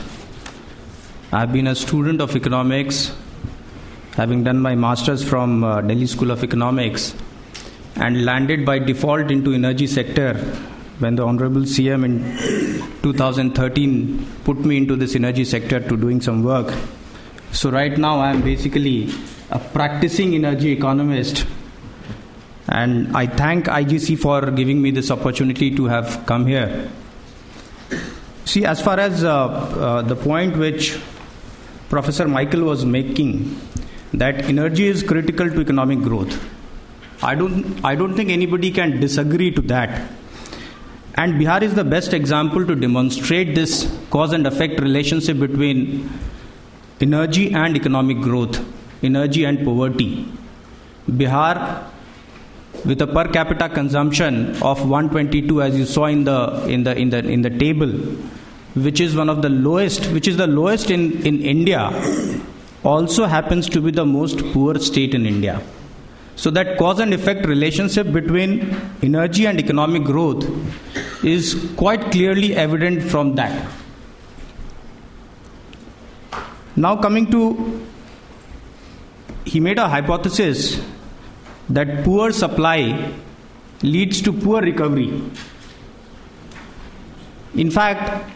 [1.33, 3.17] I've been a student of economics,
[4.13, 7.15] having done my master's from uh, Delhi School of Economics
[7.95, 10.35] and landed by default into energy sector
[10.99, 16.43] when the honorable cm in 2013 put me into this energy sector to doing some
[16.43, 16.73] work.
[17.53, 19.11] So right now i am basically
[19.51, 21.47] a practicing energy economist.
[22.69, 26.91] And i thank igc for giving me this opportunity to have come here.
[28.45, 30.99] See as far as uh, uh, the point which
[31.89, 33.61] professor michael was making
[34.15, 36.43] that energy is critical to economic growth.
[37.23, 40.11] I don't, I don't think anybody can disagree to that.
[41.19, 46.11] And Bihar is the best example to demonstrate this cause and effect relationship between
[47.01, 48.63] energy and economic growth,
[49.03, 50.29] energy and poverty.
[51.11, 51.85] Bihar,
[52.85, 57.09] with a per capita consumption of 122, as you saw in the in the in
[57.09, 57.89] the in the table,
[58.75, 61.91] which is one of the lowest, which is the lowest in in India,
[62.85, 65.63] also happens to be the most poor state in India.
[66.37, 70.45] So, that cause and effect relationship between energy and economic growth
[71.23, 73.73] is quite clearly evident from that.
[76.77, 77.87] Now, coming to,
[79.45, 80.81] he made a hypothesis
[81.69, 83.13] that poor supply
[83.83, 85.23] leads to poor recovery.
[87.55, 88.31] In fact,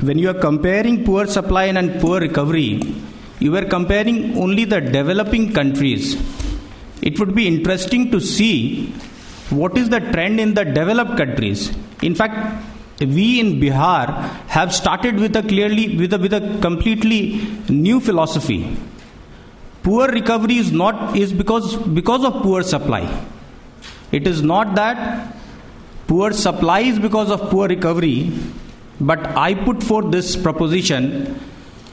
[0.00, 2.80] when you are comparing poor supply and poor recovery,
[3.40, 6.16] you were comparing only the developing countries.
[7.02, 8.94] It would be interesting to see
[9.50, 11.72] what is the trend in the developed countries.
[12.02, 12.64] In fact,
[13.00, 14.06] we in Bihar
[14.48, 18.76] have started with a clearly with a, with a completely new philosophy.
[19.82, 23.02] Poor recovery is not is because because of poor supply.
[24.12, 25.36] It is not that
[26.06, 28.32] poor supply is because of poor recovery,
[29.00, 31.38] but I put forth this proposition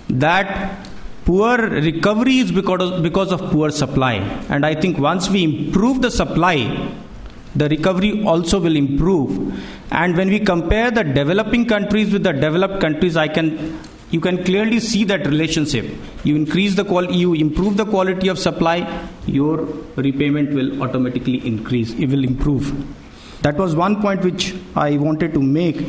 [0.09, 0.87] that
[1.25, 4.15] poor recovery is because of, because of poor supply
[4.49, 6.55] and i think once we improve the supply
[7.55, 9.53] the recovery also will improve.
[9.91, 13.79] And when we compare the developing countries with the developed countries i can
[14.11, 15.85] you can clearly see that relationship.
[16.23, 19.57] You increase the quality you improve the quality of supply your
[19.95, 21.93] repayment will automatically increase.
[21.93, 22.71] It will improve.
[23.41, 25.85] That was one point which i wanted to make.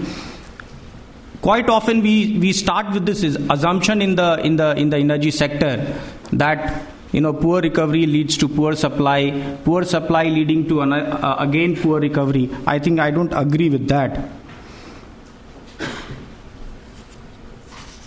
[1.43, 5.31] Quite often we, we start with this assumption in the in the in the energy
[5.31, 6.01] sector
[6.33, 9.19] that you know poor recovery leads to poor supply.
[9.65, 12.51] Poor supply leading to an, uh, again poor recovery.
[12.67, 14.19] I think i don't agree with that.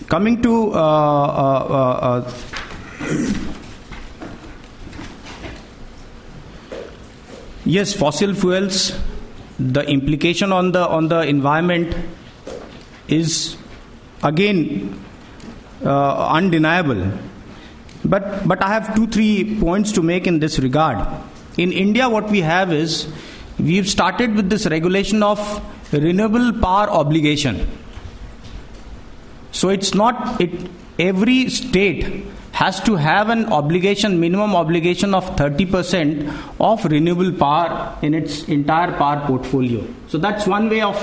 [0.08, 2.32] Coming to uh, uh, uh, uh
[7.64, 8.92] yes fossil fuels
[9.58, 11.96] the implication on the on the environment
[13.08, 13.56] is
[14.22, 14.60] again
[15.84, 17.02] uh, undeniable.
[18.08, 21.06] But, but I have two, three points to make in this regard.
[21.56, 23.12] In India, what we have is
[23.58, 25.38] we've started with this regulation of
[25.92, 27.68] renewable power obligation.
[29.52, 36.32] So it's not it every state has to have an obligation minimum obligation of 30%
[36.58, 40.96] of renewable power in its entire power portfolio so that's one way of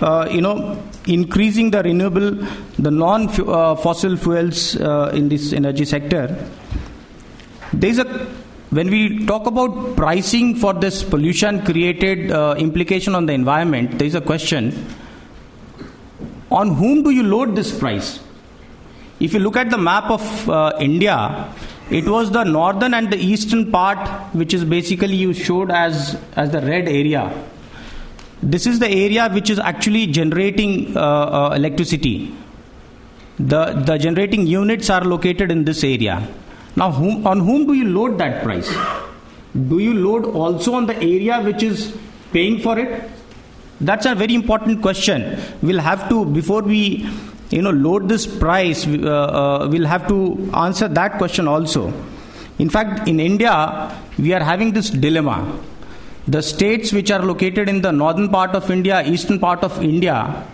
[0.00, 2.30] uh, you know, increasing the renewable,
[2.78, 6.48] the non-fossil uh, fuels uh, in this energy sector.
[7.72, 8.04] There is a
[8.70, 14.06] when we talk about pricing for this pollution created uh, implication on the environment, there
[14.06, 14.86] is a question
[16.50, 18.20] on whom do you load this price?
[19.20, 21.52] If you look at the map of uh, India,
[21.90, 26.50] it was the northern and the eastern part, which is basically you showed as, as
[26.50, 27.32] the red area
[28.42, 32.34] this is the area which is actually generating uh, uh, electricity.
[33.38, 36.26] The, the generating units are located in this area.
[36.76, 38.72] Now, whom, on whom do you load that price?
[39.54, 41.96] do you load also on the area which is
[42.32, 43.10] paying for it?
[43.80, 45.40] That's a very important question.
[45.62, 47.08] We'll have to, before we
[47.50, 51.92] you know, load this price, uh, uh, we'll have to answer that question also.
[52.58, 55.60] In fact, in India, we are having this dilemma.
[56.28, 60.46] The states which are located in the northern part of India, eastern part of India,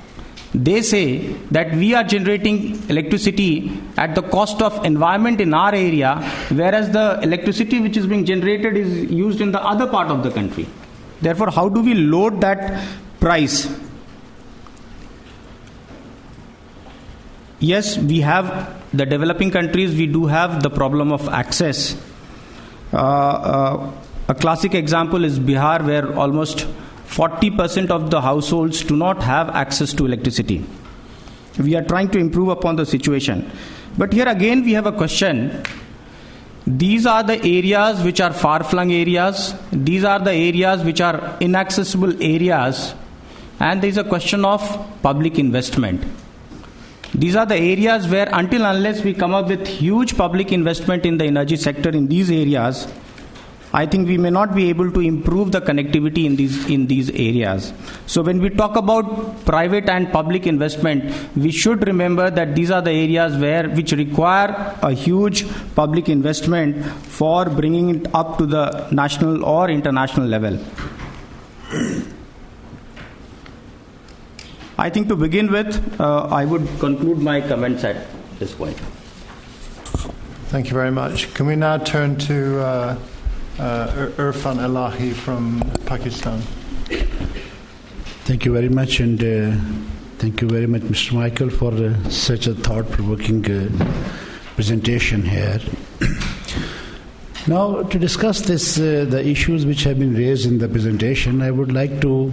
[0.54, 6.14] they say that we are generating electricity at the cost of environment in our area,
[6.50, 10.30] whereas the electricity which is being generated is used in the other part of the
[10.30, 10.68] country.
[11.20, 12.86] Therefore, how do we load that
[13.18, 13.68] price?
[17.58, 22.00] Yes, we have the developing countries, we do have the problem of access.
[22.92, 23.92] Uh, uh,
[24.28, 26.66] a classic example is Bihar, where almost
[27.06, 30.64] 40% of the households do not have access to electricity.
[31.58, 33.50] We are trying to improve upon the situation.
[33.96, 35.62] But here again, we have a question.
[36.66, 41.36] These are the areas which are far flung areas, these are the areas which are
[41.38, 42.94] inaccessible areas,
[43.60, 44.62] and there is a question of
[45.02, 46.02] public investment.
[47.14, 51.18] These are the areas where, until unless we come up with huge public investment in
[51.18, 52.88] the energy sector in these areas,
[53.78, 57.10] I think we may not be able to improve the connectivity in these in these
[57.10, 57.72] areas.
[58.06, 59.08] So when we talk about
[59.44, 64.76] private and public investment, we should remember that these are the areas where which require
[64.80, 65.44] a huge
[65.74, 66.84] public investment
[67.16, 70.60] for bringing it up to the national or international level.
[74.78, 78.06] I think to begin with, uh, I would conclude my comments at
[78.38, 78.76] this point.
[80.54, 81.34] Thank you very much.
[81.34, 82.96] Can we now turn to uh,
[83.58, 86.40] Irfan Elahi from Pakistan.
[88.24, 89.56] Thank you very much, and uh,
[90.18, 91.12] thank you very much, Mr.
[91.12, 93.68] Michael, for uh, such a thought provoking uh,
[94.54, 95.60] presentation here.
[97.46, 101.50] now, to discuss this, uh, the issues which have been raised in the presentation, I
[101.50, 102.32] would like to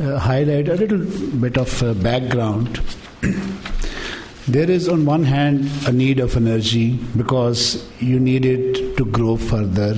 [0.00, 0.98] uh, highlight a little
[1.38, 2.80] bit of background.
[4.48, 9.36] there is, on one hand, a need of energy because you need it to grow
[9.36, 9.94] further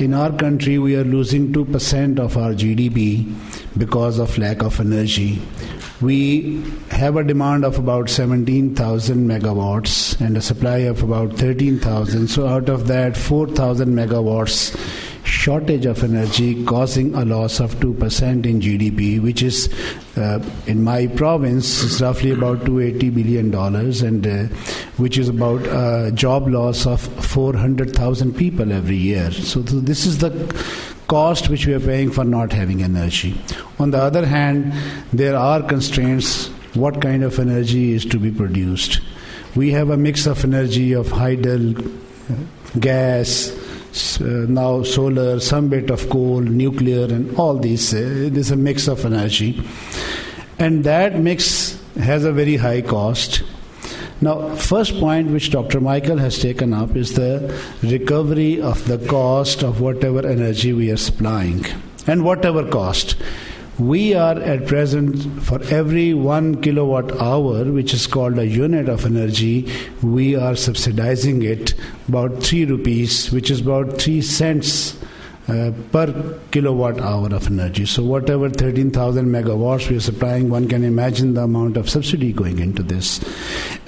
[0.00, 3.34] in our country, we are losing 2% of our GDP
[3.76, 5.40] because of lack of energy.
[6.00, 12.28] We have a demand of about 17,000 megawatts and a supply of about 13,000.
[12.28, 14.74] So, out of that, 4,000 megawatts
[15.30, 19.72] shortage of energy causing a loss of 2% in GDP, which is
[20.16, 24.44] uh, in my province is roughly about 280 billion dollars, and uh,
[24.96, 29.30] which is about a job loss of 400,000 people every year.
[29.30, 30.30] So, th- this is the
[31.06, 33.40] cost which we are paying for not having energy.
[33.78, 34.72] On the other hand,
[35.12, 36.48] there are constraints.
[36.74, 39.00] What kind of energy is to be produced?
[39.56, 41.74] We have a mix of energy of hydel,
[42.78, 43.50] gas,
[43.92, 47.92] uh, now solar, some bit of coal, nuclear, and all these.
[47.92, 49.62] Uh, a mix of energy.
[50.58, 53.42] And that mix has a very high cost.
[54.20, 55.80] Now, first point which Dr.
[55.80, 60.98] Michael has taken up is the recovery of the cost of whatever energy we are
[60.98, 61.64] supplying
[62.06, 63.16] and whatever cost
[63.80, 69.06] we are at present for every one kilowatt hour which is called a unit of
[69.06, 69.66] energy
[70.02, 71.74] we are subsidizing it
[72.06, 74.98] about 3 rupees which is about 3 cents
[75.48, 77.84] uh, per kilowatt hour of energy.
[77.84, 82.60] So, whatever 13,000 megawatts we are supplying, one can imagine the amount of subsidy going
[82.60, 83.18] into this.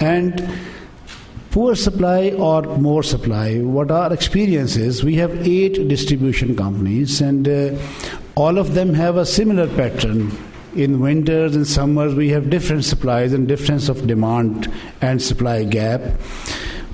[0.01, 0.45] And
[1.51, 7.47] poor supply or more supply, what our experience is, we have eight distribution companies, and
[7.47, 7.77] uh,
[8.35, 10.31] all of them have a similar pattern.
[10.75, 16.01] In winters and summers, we have different supplies and difference of demand and supply gap.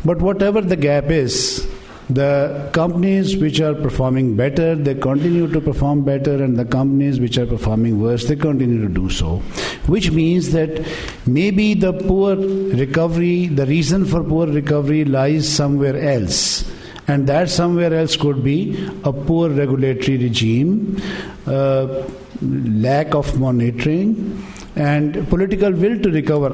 [0.04, 1.66] But whatever the gap is,
[2.10, 7.38] the companies which are performing better, they continue to perform better, and the companies which
[7.38, 9.38] are performing worse, they continue to do so.
[9.86, 10.86] Which means that
[11.26, 16.70] maybe the poor recovery, the reason for poor recovery lies somewhere else
[17.10, 21.01] and that somewhere else could be a poor regulatory regime,
[21.47, 22.03] uh,
[22.41, 24.45] lack of monitoring,
[24.76, 26.51] and political will to recover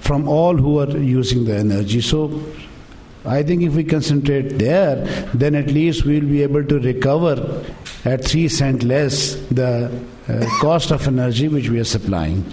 [0.00, 2.00] from all who are using the energy.
[2.00, 2.42] So,
[3.26, 4.96] I think if we concentrate there,
[5.34, 7.64] then at least we'll be able to recover
[8.06, 9.90] at three cent less the
[10.28, 12.44] uh, cost of energy which we are supplying.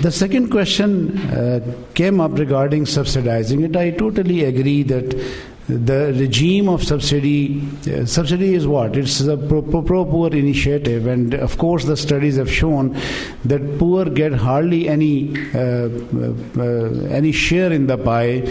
[0.00, 1.60] The second question uh,
[1.94, 3.76] came up regarding subsidizing it.
[3.76, 5.10] I totally agree that
[5.68, 7.60] the regime of subsidy
[7.92, 8.96] uh, subsidy is what?
[8.96, 11.06] It's a pro, pro, poor initiative.
[11.06, 12.96] And of course the studies have shown
[13.44, 15.88] that poor get hardly any uh,
[16.58, 16.62] uh,
[17.10, 18.42] any share in the pie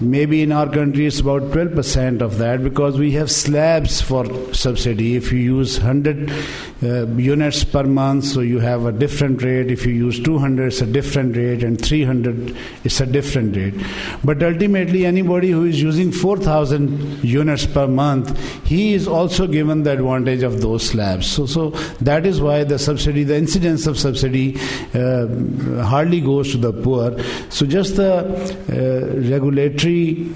[0.00, 4.24] maybe in our country it's about 12% of that because we have slabs for
[4.54, 5.16] subsidy.
[5.16, 6.30] If you use 100
[6.80, 9.70] uh, units per month, so you have a different rate.
[9.70, 13.74] If you use 200, it's a different rate, and 300, it's a different rate.
[14.22, 19.92] But ultimately, anybody who is using 4,000 units per month, he is also given the
[19.92, 21.26] advantage of those slabs.
[21.26, 21.70] So, so
[22.00, 24.56] that is why the subsidy, the incidence of subsidy,
[24.94, 25.26] uh,
[25.82, 27.18] hardly goes to the poor.
[27.50, 28.24] So just the
[28.68, 29.28] uh,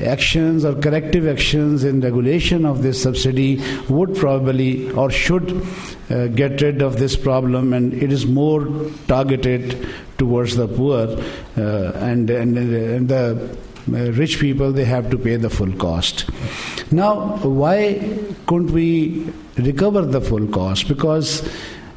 [0.05, 5.67] actions or corrective actions in regulation of this subsidy would probably or should
[6.11, 8.67] uh, get rid of this problem, and it is more
[9.09, 9.89] targeted
[10.19, 11.09] towards the poor
[11.57, 13.57] uh, and, and, and the
[13.93, 16.31] uh, rich people they have to pay the full cost.
[16.93, 19.27] Now why couldn't we
[19.57, 20.87] recover the full cost?
[20.87, 21.49] Because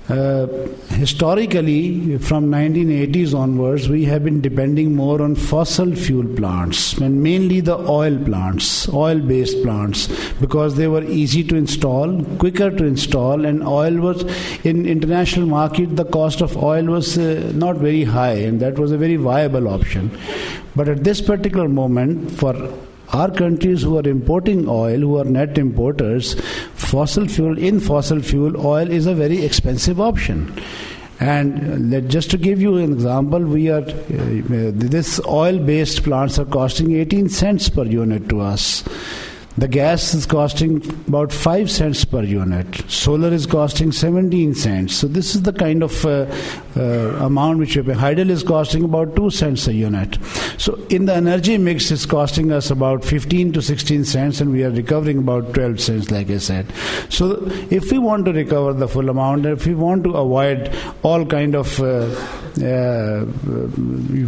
[0.07, 0.45] uh,
[0.89, 7.59] historically, from 1980s onwards, we have been depending more on fossil fuel plants and mainly
[7.59, 10.07] the oil plants, oil-based plants,
[10.39, 14.21] because they were easy to install, quicker to install, and oil was
[14.63, 15.95] in international market.
[15.95, 19.67] The cost of oil was uh, not very high, and that was a very viable
[19.67, 20.15] option.
[20.75, 22.53] But at this particular moment, for
[23.15, 26.33] our countries who are importing oil, who are net importers,
[26.73, 30.51] fossil fuel, in fossil fuel, oil is a very expensive option.
[31.19, 36.95] And just to give you an example, we are uh, this oil-based plants are costing
[36.95, 38.83] 18 cents per unit to us.
[39.57, 42.91] The gas is costing about 5 cents per unit.
[42.91, 44.95] Solar is costing 17 cents.
[44.95, 46.25] So, this is the kind of uh,
[46.75, 46.81] uh,
[47.25, 47.93] amount which we pay.
[47.93, 50.17] Hydel is costing about 2 cents a unit.
[50.57, 54.65] So, in the energy mix, it's costing us about 15 to 16 cents, and we
[54.65, 56.65] are recovering about 12 cents, like I said.
[57.07, 60.75] So, if we want to recover the full amount, and if we want to avoid
[61.01, 62.13] all kind of uh,
[62.57, 63.25] uh,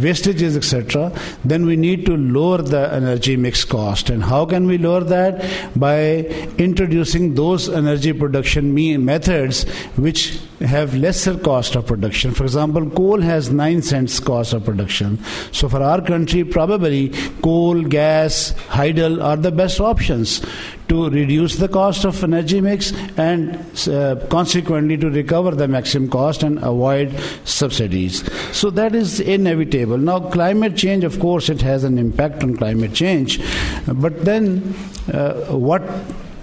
[0.04, 1.12] wastages, etc.,
[1.44, 4.10] then we need to lower the energy mix cost.
[4.10, 5.44] And how can we lower that?
[5.76, 6.24] By
[6.58, 8.74] introducing those energy production
[9.04, 9.64] methods
[9.96, 12.32] which have lesser cost of production.
[12.32, 15.22] For example, coal has 9 cents cost of production.
[15.52, 17.10] So for our country, probably
[17.42, 20.44] coal, gas, hydel are the best options
[20.88, 23.56] to reduce the cost of energy mix and
[23.88, 27.14] uh, consequently to recover the maximum cost and avoid
[27.44, 28.24] subsidies.
[28.56, 29.98] So that is inevitable.
[29.98, 33.40] Now, climate change, of course, it has an impact on climate change,
[33.86, 34.74] but then
[35.12, 35.82] uh, what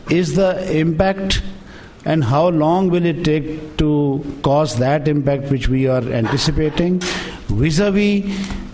[0.09, 1.41] is the impact?
[2.07, 6.99] and how long will it take to cause that impact which we are anticipating
[7.47, 8.64] vis-a-vis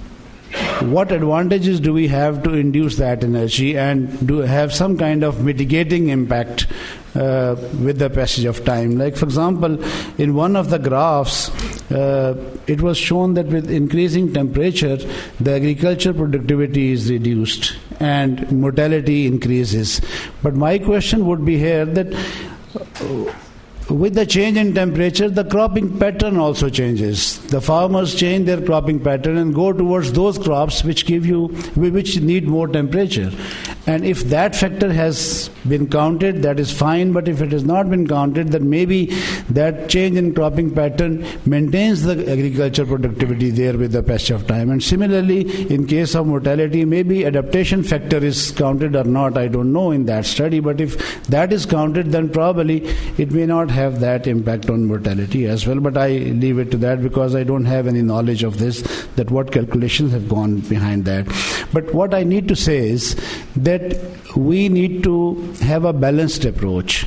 [0.82, 5.43] what advantages do we have to induce that energy and do have some kind of
[5.43, 6.67] mitigating impact
[7.15, 8.97] uh, with the passage of time.
[8.97, 9.84] Like, for example,
[10.17, 11.49] in one of the graphs,
[11.91, 12.36] uh,
[12.67, 14.97] it was shown that with increasing temperature,
[15.39, 20.01] the agriculture productivity is reduced and mortality increases.
[20.41, 22.13] But my question would be here that
[23.93, 27.39] with the change in temperature, the cropping pattern also changes.
[27.47, 32.19] The farmers change their cropping pattern and go towards those crops which give you, which
[32.19, 33.31] need more temperature.
[33.91, 37.11] And if that factor has been counted, that is fine.
[37.11, 39.07] But if it has not been counted, then maybe
[39.49, 44.69] that change in cropping pattern maintains the agriculture productivity there with the passage of time.
[44.69, 49.38] And similarly, in case of mortality, maybe adaptation factor is counted or not.
[49.38, 50.61] I don't know in that study.
[50.61, 52.85] But if that is counted, then probably
[53.18, 55.81] it may not have that impact on mortality as well.
[55.81, 56.11] But I
[56.45, 58.81] leave it to that because I don't have any knowledge of this,
[59.18, 61.27] that what calculations have gone behind that.
[61.73, 63.15] But what I need to say is
[63.55, 63.81] that
[64.36, 67.06] we need to have a balanced approach.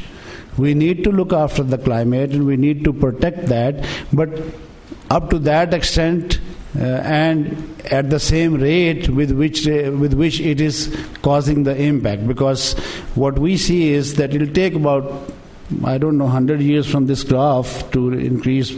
[0.56, 4.30] We need to look after the climate and we need to protect that, but
[5.10, 6.40] up to that extent,
[6.76, 11.76] uh, and at the same rate with which uh, with which it is causing the
[11.76, 12.72] impact because
[13.14, 15.32] what we see is that it will take about
[15.84, 18.76] I don't know, 100 years from this graph to increase,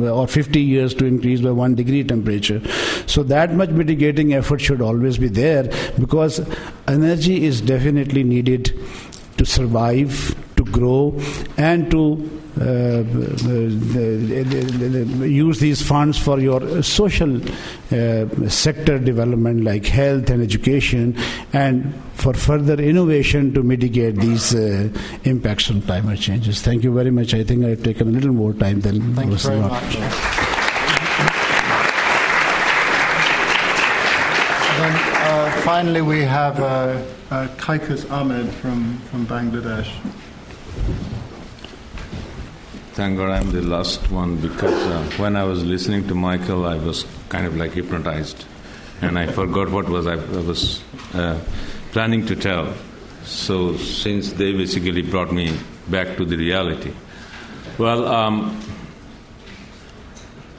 [0.00, 2.60] or 50 years to increase by one degree temperature.
[3.06, 6.40] So, that much mitigating effort should always be there because
[6.88, 8.72] energy is definitely needed
[9.36, 11.20] to survive, to grow,
[11.58, 12.41] and to
[15.26, 17.40] use these funds for your social
[17.92, 21.16] uh, sector development like health and education
[21.52, 24.88] and for further innovation to mitigate these uh,
[25.24, 26.60] impacts on climate changes.
[26.60, 27.32] Thank you very much.
[27.34, 29.94] I think I've taken a little more time than Thank was you very much.
[34.82, 39.90] Then, uh, finally, we have uh, uh, Kaikaus Ahmed from, from Bangladesh.
[42.94, 46.76] Thank God I'm the last one because uh, when I was listening to Michael, I
[46.76, 48.44] was kind of like hypnotized,
[49.00, 50.82] and I forgot what was I, I was
[51.14, 51.40] uh,
[51.92, 52.74] planning to tell.
[53.24, 55.56] So, since they basically brought me
[55.88, 56.92] back to the reality.
[57.78, 58.60] Well, um,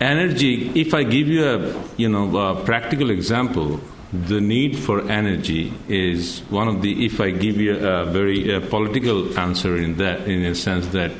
[0.01, 3.79] energy, if I give you a you know, a practical example,
[4.11, 8.67] the need for energy is one of the, if I give you a very uh,
[8.69, 11.11] political answer in that, in a sense that,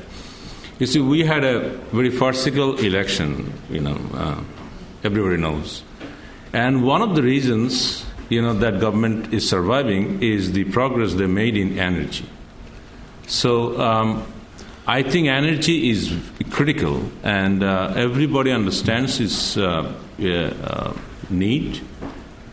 [0.79, 4.41] you see, we had a very farcical election, you know, uh,
[5.03, 5.83] everybody knows.
[6.51, 11.27] And one of the reasons, you know, that government is surviving is the progress they
[11.27, 12.27] made in energy.
[13.27, 14.25] So um,
[14.85, 16.13] I think energy is
[16.49, 20.93] critical, and uh, everybody understands its uh, uh,
[21.29, 21.81] need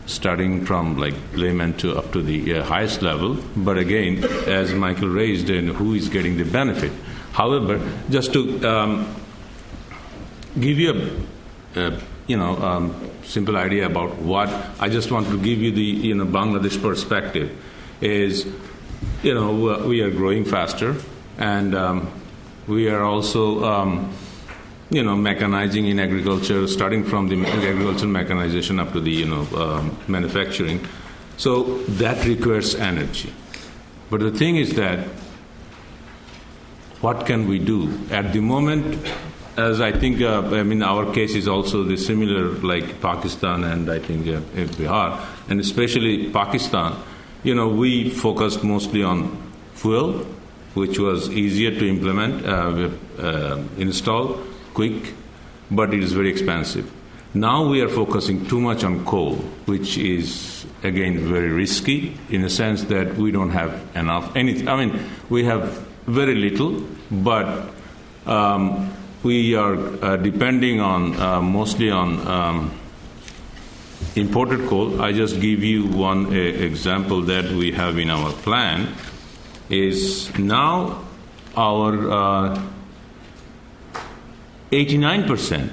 [0.05, 3.37] starting from like layman to up to the uh, highest level.
[3.55, 6.91] But again, as Michael raised, and who is getting the benefit.
[7.33, 7.79] However,
[8.09, 9.15] just to um,
[10.59, 11.19] give you
[11.75, 14.49] a, a you know um, simple idea about what
[14.79, 17.51] I just want to give you the you know Bangladesh perspective
[18.01, 18.47] is
[19.23, 20.95] you know we are growing faster
[21.37, 22.11] and um,
[22.67, 24.13] we are also um,
[24.91, 29.47] you know, mechanizing in agriculture, starting from the agricultural mechanization up to the, you know,
[29.55, 30.85] um, manufacturing.
[31.37, 33.33] So that requires energy.
[34.09, 35.07] But the thing is that
[37.01, 37.99] what can we do?
[38.11, 39.05] At the moment,
[39.57, 43.91] as I think, uh, I mean, our case is also the similar like Pakistan and
[43.91, 44.39] I think uh,
[44.77, 45.19] Bihar,
[45.49, 46.95] and especially Pakistan,
[47.43, 50.25] you know, we focused mostly on fuel,
[50.75, 54.39] which was easier to implement, uh, uh install
[54.73, 55.13] quick,
[55.69, 56.89] but it is very expensive.
[57.33, 62.49] Now we are focusing too much on coal, which is again very risky in the
[62.49, 64.67] sense that we don't have enough anything.
[64.67, 67.69] I mean, we have very little, but
[68.25, 68.91] um,
[69.23, 72.79] we are uh, depending on uh, mostly on um,
[74.15, 75.01] imported coal.
[75.01, 78.93] I just give you one uh, example that we have in our plan.
[79.69, 81.05] Is now
[81.55, 82.61] our uh,
[84.71, 85.69] 89%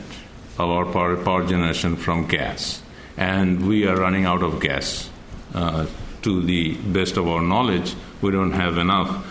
[0.59, 2.83] of our power, power, generation from gas,
[3.17, 5.11] and we are running out of gas.
[5.55, 5.87] Uh,
[6.23, 9.25] to the best of our knowledge, we don't have enough.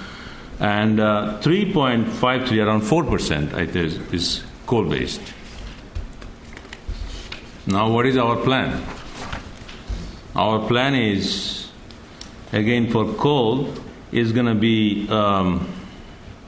[0.59, 5.21] And uh, 3.53, around 4%, I think, is coal based.
[7.67, 8.81] Now, what is our plan?
[10.35, 11.69] Our plan is,
[12.53, 13.73] again, for coal,
[14.11, 15.67] is going to be um,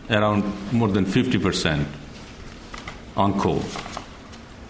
[0.10, 1.88] around more than 50 percent
[3.18, 3.62] on coal.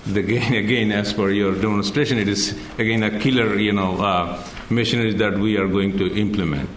[0.10, 5.14] Again, again, as per your demonstration, it is again a killer, you know, uh, machinery
[5.14, 6.70] that we are going to implement.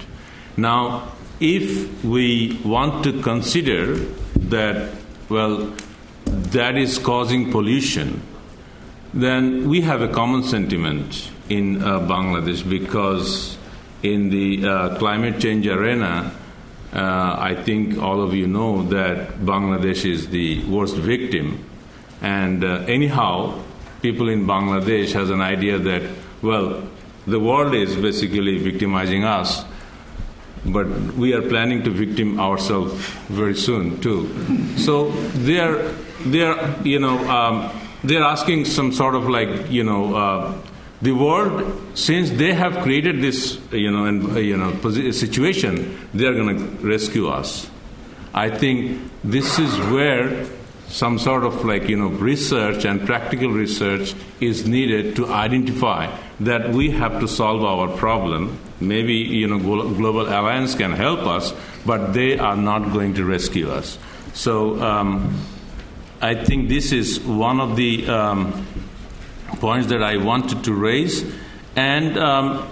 [0.57, 4.95] Now, if we want to consider that,
[5.29, 5.73] well,
[6.25, 8.23] that is causing pollution,
[9.13, 13.59] then we have a common sentiment in uh, Bangladesh because
[14.05, 16.33] in the uh, climate change arena,
[16.93, 21.65] uh, I think all of you know that Bangladesh is the worst victim.
[22.21, 23.61] And uh, anyhow,
[24.01, 26.03] people in Bangladesh has an idea that,
[26.41, 26.89] well,
[27.27, 29.65] the world is basically victimizing us,
[30.67, 32.93] but we are planning to victim ourselves
[33.29, 34.29] very soon too.
[34.79, 35.93] So they are,
[36.25, 37.71] they are, you know, um,
[38.05, 40.55] they are asking some sort of like, you know, uh,
[41.01, 44.73] the world, since they have created this, you know, and, uh, you know,
[45.11, 47.69] situation, they are going to rescue us.
[48.33, 50.47] I think this is where
[50.93, 56.69] some sort of like you know research and practical research is needed to identify that
[56.71, 61.53] we have to solve our problem maybe you know global alliance can help us
[61.87, 63.99] but they are not going to rescue us
[64.35, 65.41] so um,
[66.21, 68.67] i think this is one of the um,
[69.63, 71.25] points that I wanted to raise.
[71.77, 72.69] And um,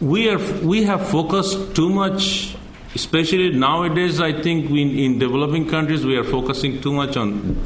[0.00, 2.56] we, are, we have focused too much,
[2.94, 7.60] especially nowadays, I think we, in developing countries, we are focusing too much on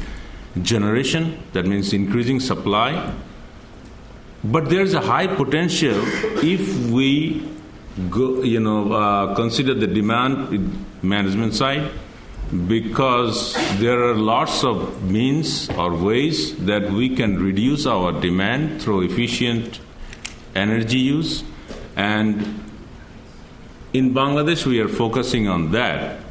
[0.61, 3.13] generation, that means increasing supply.
[4.51, 5.99] But there's a high potential
[6.41, 7.45] if we
[8.09, 11.91] go, you know, uh, consider the demand management side
[12.67, 19.01] because there are lots of means or ways that we can reduce our demand through
[19.01, 19.81] efficient
[20.55, 21.43] energy use.
[21.97, 22.63] And
[23.91, 26.21] in Bangladesh we are focusing on that.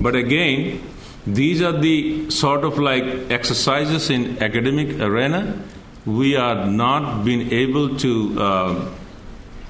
[0.00, 0.80] But again
[1.26, 5.60] these are the sort of like exercises in academic arena
[6.06, 8.88] we are not being able to uh,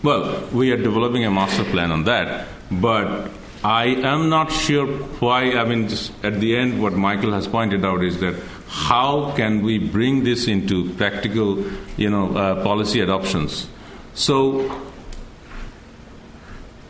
[0.03, 3.31] well we are developing a master plan on that but
[3.65, 4.87] I am not sure
[5.21, 5.89] why, I mean,
[6.23, 8.35] at the end, what Michael has pointed out is that
[8.69, 11.65] how can we bring this into practical,
[11.97, 13.67] you know, uh, policy adoptions?
[14.13, 14.71] So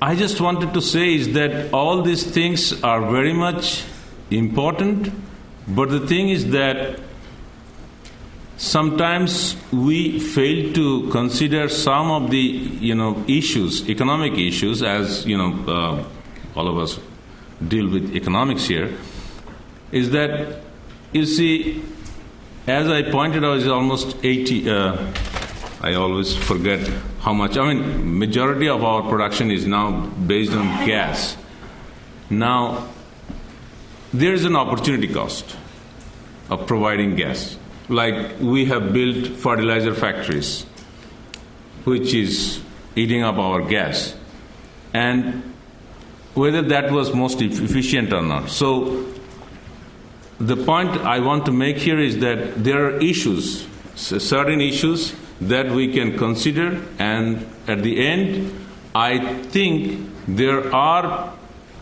[0.03, 3.85] I just wanted to say is that all these things are very much
[4.33, 5.13] important,
[5.69, 6.99] but the thing is that
[8.57, 15.37] sometimes we fail to consider some of the you know issues, economic issues, as you
[15.37, 16.05] know, uh,
[16.59, 16.99] all of us
[17.67, 18.97] deal with economics here.
[19.93, 20.61] Is that
[21.13, 21.83] you see,
[22.67, 24.71] as I pointed out, is almost 80.
[24.71, 25.13] Uh,
[25.81, 26.81] I always forget
[27.21, 27.57] how much.
[27.57, 31.37] I mean, majority of our production is now based on gas.
[32.31, 32.89] Now,
[34.13, 35.57] there is an opportunity cost
[36.49, 37.59] of providing gas
[37.89, 40.65] like we have built fertilizer factories,
[41.85, 42.63] which is
[42.97, 44.15] eating up our gas,
[44.93, 45.43] and
[46.35, 48.49] whether that was most efficient or not.
[48.49, 49.13] So,
[50.39, 55.71] the point I want to make here is that there are issues, certain issues that
[55.71, 58.53] we can consider, and at the end,
[58.95, 61.33] I think there are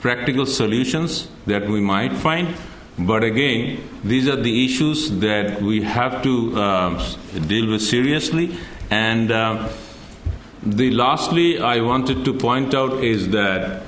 [0.01, 2.57] practical solutions that we might find
[2.99, 7.17] but again, these are the issues that we have to uh,
[7.47, 8.57] deal with seriously.
[8.91, 9.71] And uh,
[10.63, 13.83] the lastly, I wanted to point out is that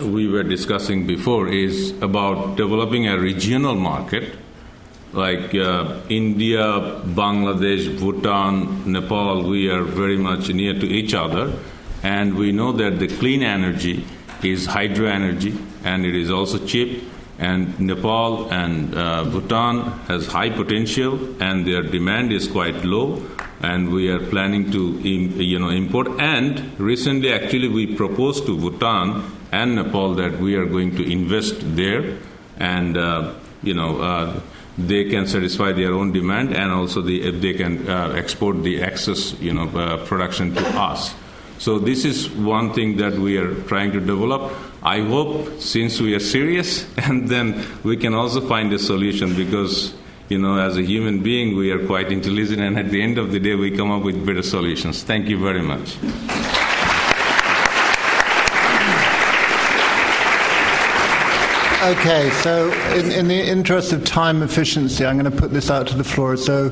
[0.00, 4.36] we were discussing before is about developing a regional market
[5.12, 11.52] like uh, India, Bangladesh, Bhutan, Nepal, we are very much near to each other,
[12.04, 14.04] and we know that the clean energy
[14.44, 17.09] is hydro energy and it is also cheap
[17.40, 23.22] and Nepal and uh, Bhutan has high potential and their demand is quite low.
[23.62, 26.08] And we are planning to you know import.
[26.20, 31.56] And recently actually we proposed to Bhutan and Nepal that we are going to invest
[31.76, 32.18] there.
[32.58, 34.40] And uh, you know uh,
[34.76, 38.82] they can satisfy their own demand and also the, if they can uh, export the
[38.82, 41.14] excess you know uh, production to us.
[41.58, 44.52] So this is one thing that we are trying to develop
[44.82, 49.94] I hope since we are serious, and then we can also find a solution because,
[50.30, 53.30] you know, as a human being, we are quite intelligent, and at the end of
[53.30, 55.02] the day, we come up with better solutions.
[55.02, 55.98] Thank you very much.
[61.82, 65.86] Okay, so in, in, the interest of time efficiency, I'm going to put this out
[65.88, 66.36] to the floor.
[66.36, 66.70] So,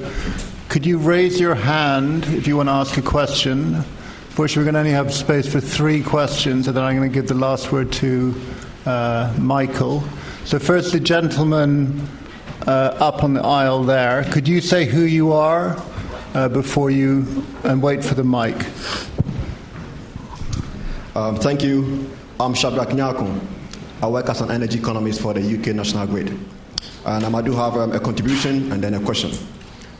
[0.68, 3.84] could you raise your hand if you want to ask a question?
[4.38, 7.12] Unfortunately, we're going to only have space for three questions, and then I'm going to
[7.12, 8.40] give the last word to
[8.86, 10.04] uh, Michael.
[10.44, 12.06] So, first, the gentleman
[12.64, 14.22] uh, up on the aisle there.
[14.30, 15.82] Could you say who you are
[16.34, 18.54] uh, before you and wait for the mic?
[21.16, 22.08] Um, thank you.
[22.38, 23.44] I'm Shadrach Nyakun.
[24.00, 26.38] I work as an energy economist for the UK National Grid.
[27.04, 29.32] And um, I do have um, a contribution and then a question.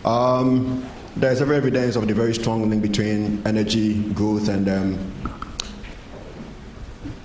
[0.05, 5.13] Um, there's every evidence of the very strong link between energy growth and um,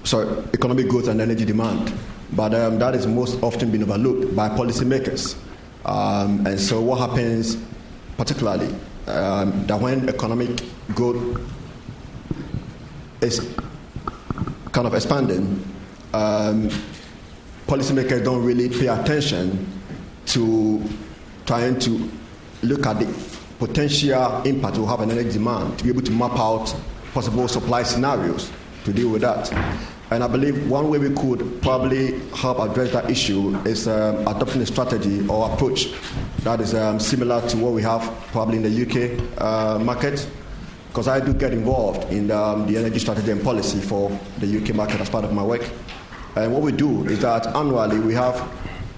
[0.03, 1.93] sorry, economic growth and energy demand.
[2.31, 5.37] But um, that is most often been overlooked by policymakers.
[5.85, 7.57] Um, and so, what happens,
[8.17, 8.73] particularly,
[9.05, 10.63] um, that when economic
[10.95, 11.39] growth
[13.21, 13.47] is
[14.71, 15.63] kind of expanding,
[16.15, 16.69] um,
[17.67, 19.67] policymakers don't really pay attention
[20.25, 20.81] to
[21.45, 22.09] trying to
[22.63, 23.32] look at the
[23.67, 26.75] potential impact will have on energy demand to be able to map out
[27.13, 28.51] possible supply scenarios
[28.83, 29.51] to deal with that.
[30.11, 34.61] And I believe one way we could probably help address that issue is um, adopting
[34.61, 35.93] a strategy or approach
[36.39, 38.01] that is um, similar to what we have
[38.33, 40.27] probably in the UK uh, market.
[40.89, 44.75] Because I do get involved in um, the energy strategy and policy for the UK
[44.75, 45.67] market as part of my work.
[46.35, 48.35] And what we do is that annually we have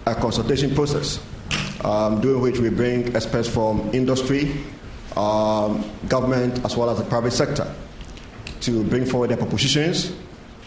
[0.07, 1.19] a consultation process
[1.83, 4.51] um, during which we bring experts from industry,
[5.15, 7.71] um, government, as well as the private sector
[8.61, 10.13] to bring forward their propositions.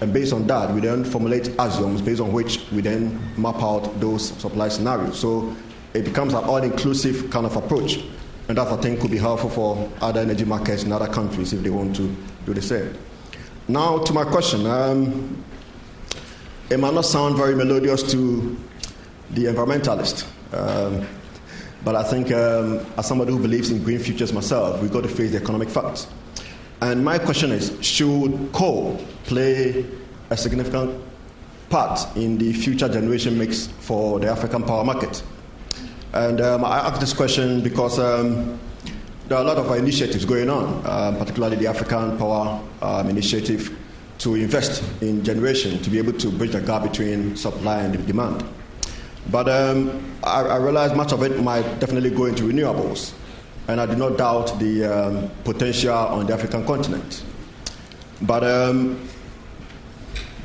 [0.01, 3.99] And based on that, we then formulate axioms based on which we then map out
[4.01, 5.19] those supply scenarios.
[5.19, 5.55] So
[5.95, 7.99] it becomes an all inclusive kind of approach.
[8.49, 11.63] And that I think could be helpful for other energy markets in other countries if
[11.63, 12.15] they want to
[12.47, 12.97] do the same.
[13.67, 14.67] Now, to my question.
[14.67, 15.45] Um,
[16.71, 18.57] it might not sound very melodious to
[19.31, 21.07] the environmentalist, um,
[21.85, 25.09] but I think, um, as somebody who believes in green futures myself, we've got to
[25.09, 26.09] face the economic facts.
[26.81, 29.85] And my question is should coal play
[30.31, 31.03] a significant
[31.71, 35.23] part in the future generation mix for the African power market?
[36.13, 38.59] And um, I ask this question because um,
[39.29, 43.77] there are a lot of initiatives going on, uh, particularly the African Power um, Initiative,
[44.19, 48.43] to invest in generation to be able to bridge the gap between supply and demand.
[49.31, 53.13] But um, I, I realize much of it might definitely go into renewables,
[53.69, 57.25] and I do not doubt the um, potential on the African continent.
[58.23, 59.09] But um,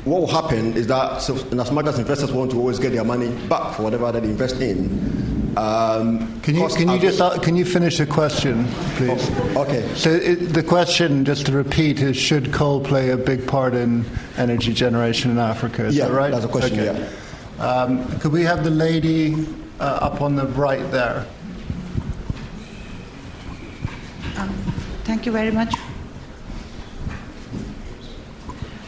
[0.03, 2.91] what will happen is that, so, and as much as investors want to always get
[2.91, 7.37] their money back for whatever they invest in, um, Can you, can you just uh,
[7.39, 8.65] can you finish the question,
[8.95, 9.29] please?
[9.55, 9.87] Oh, okay.
[9.93, 14.03] So it, the question, just to repeat, is should coal play a big part in
[14.35, 15.85] energy generation in Africa?
[15.85, 16.31] Is Yeah, that right?
[16.31, 17.07] that's the question, Okay.
[17.59, 19.47] Um, could we have the lady
[19.79, 21.25] uh, up on the right there?
[25.03, 25.73] Thank you very much.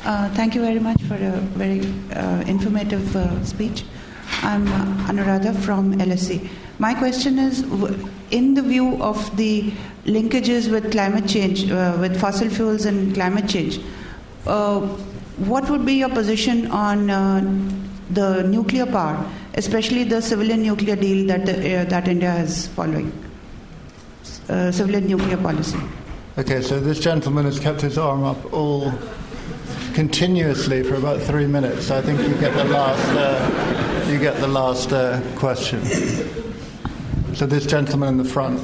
[0.05, 1.81] Uh, thank you very much for a very
[2.13, 3.83] uh, informative uh, speech.
[4.41, 4.65] I'm
[5.07, 6.47] Anuradha from LSE.
[6.79, 7.63] My question is
[8.31, 9.71] in the view of the
[10.05, 13.79] linkages with climate change, uh, with fossil fuels and climate change,
[14.47, 14.79] uh,
[15.37, 17.09] what would be your position on
[18.11, 23.11] the nuclear power, especially the civilian nuclear deal that, the, uh, that India is following?
[24.47, 25.79] Uh, civilian nuclear policy.
[26.37, 28.93] Okay, so this gentleman has kept his arm up all
[29.93, 31.89] continuously for about three minutes.
[31.89, 33.09] I think you get the last.
[33.09, 35.83] Uh, you get the last uh, question.
[37.33, 38.59] So this gentleman in the front.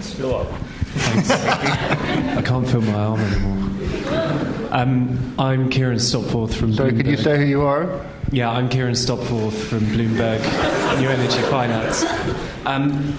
[0.00, 0.52] Still up.
[0.94, 3.81] I can't feel my arm anymore.
[4.12, 6.96] Um, I'm Kieran Stopforth from Sorry, Bloomberg.
[6.96, 8.04] could you say who you are?
[8.30, 10.40] Yeah, I'm Kieran Stopforth from Bloomberg
[11.00, 12.04] New Energy Finance.
[12.66, 13.18] Um,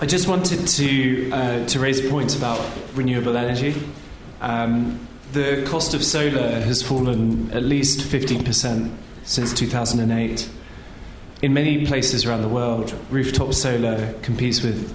[0.00, 2.60] I just wanted to uh, to raise a point about
[2.94, 3.74] renewable energy.
[4.40, 8.94] Um, the cost of solar has fallen at least 15%
[9.24, 10.48] since 2008.
[11.42, 14.94] In many places around the world, rooftop solar competes with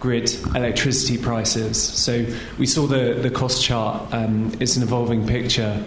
[0.00, 1.80] grid electricity prices.
[1.80, 2.26] So
[2.58, 4.12] we saw the, the cost chart.
[4.12, 5.84] Um, it's an evolving picture.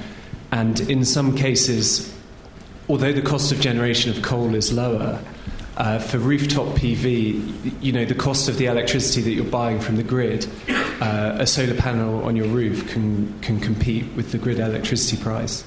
[0.51, 2.15] And in some cases,
[2.87, 5.19] although the cost of generation of coal is lower,
[5.77, 9.95] uh, for rooftop PV, you know, the cost of the electricity that you're buying from
[9.95, 10.47] the grid,
[11.01, 15.63] uh, a solar panel on your roof can, can compete with the grid electricity price.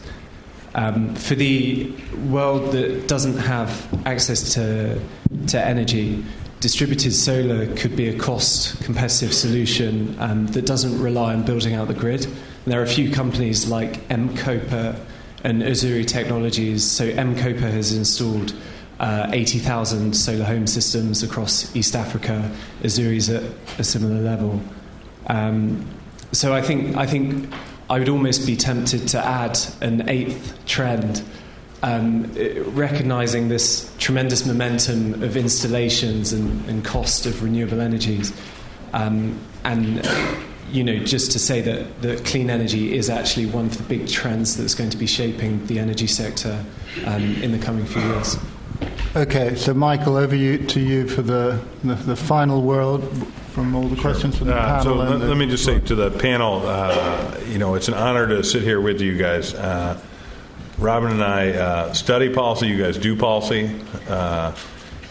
[0.76, 1.90] Um, for the
[2.28, 5.00] world that doesn't have access to,
[5.48, 6.24] to energy,
[6.60, 11.88] distributed solar could be a cost competitive solution um, that doesn't rely on building out
[11.88, 12.24] the grid.
[12.24, 12.34] And
[12.66, 14.98] there are a few companies like M-KOPA
[15.44, 16.84] and Azuri Technologies.
[16.84, 18.54] So M-KOPA has installed
[18.98, 22.50] uh, 80,000 solar home systems across East Africa.
[22.82, 23.42] Azuri's at
[23.78, 24.60] a similar level.
[25.26, 25.86] Um,
[26.32, 27.52] so I think I think
[27.88, 31.22] I would almost be tempted to add an eighth trend,
[31.86, 32.24] um,
[32.74, 38.32] recognizing this tremendous momentum of installations and, and cost of renewable energies,
[38.92, 40.06] um, and
[40.72, 44.08] you know just to say that, that clean energy is actually one of the big
[44.08, 46.64] trends that's going to be shaping the energy sector
[47.06, 48.36] um, in the coming few years.
[49.14, 53.00] Okay, so Michael, over you, to you for the, the, the final word
[53.52, 55.00] from all the questions from the Uh, panel.
[55.00, 57.94] and let, the- let me just say to the panel, uh, you know, it's an
[57.94, 59.54] honor to sit here with you guys.
[59.54, 59.96] Uh,
[60.78, 62.66] Robin and I uh, study policy.
[62.66, 63.70] You guys do policy,
[64.08, 64.54] uh,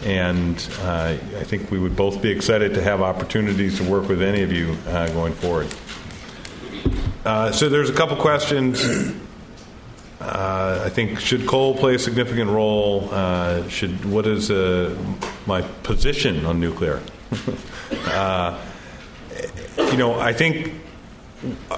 [0.04, 4.22] and uh, I think we would both be excited to have opportunities to work with
[4.22, 5.66] any of you uh, going forward.
[7.24, 8.80] Uh, so there's a couple questions.
[10.20, 13.08] Uh, I think should coal play a significant role?
[13.68, 14.50] Should what is
[15.46, 17.02] my position on nuclear?
[19.90, 20.74] you know, I think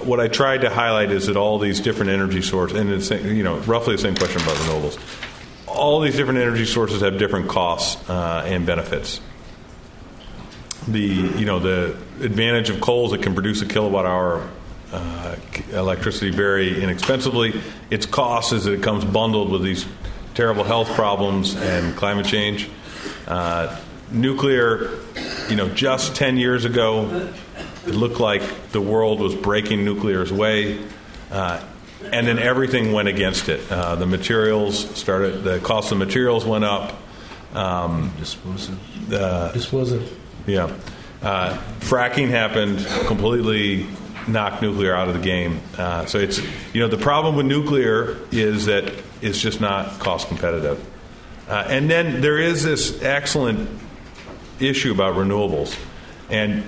[0.02, 3.42] what I tried to highlight is that all these different energy sources, and it's you
[3.42, 4.98] know roughly the same question about renewables.
[5.66, 9.20] All these different energy sources have different costs uh, and benefits.
[10.86, 14.48] The you know the advantage of coal is it can produce a kilowatt hour
[14.92, 15.36] uh,
[15.72, 17.60] electricity very inexpensively.
[17.90, 19.86] Its cost is that it comes bundled with these
[20.34, 22.70] terrible health problems and climate change.
[23.26, 23.76] Uh,
[24.10, 24.98] nuclear,
[25.50, 27.28] you know, just 10 years ago,
[27.88, 30.84] it looked like the world was breaking nuclear's way.
[31.30, 31.62] Uh,
[32.12, 33.70] and then everything went against it.
[33.70, 36.96] Uh, the materials started, the cost of materials went up.
[37.54, 38.76] Um, Disposal.
[39.08, 40.02] Disposal.
[40.46, 40.72] yeah.
[41.20, 43.86] Uh, fracking happened, completely
[44.28, 45.60] knocked nuclear out of the game.
[45.76, 46.40] Uh, so it's,
[46.72, 50.84] you know, the problem with nuclear is that it's just not cost competitive.
[51.48, 53.68] Uh, and then there is this excellent
[54.60, 55.76] issue about renewables.
[56.30, 56.62] And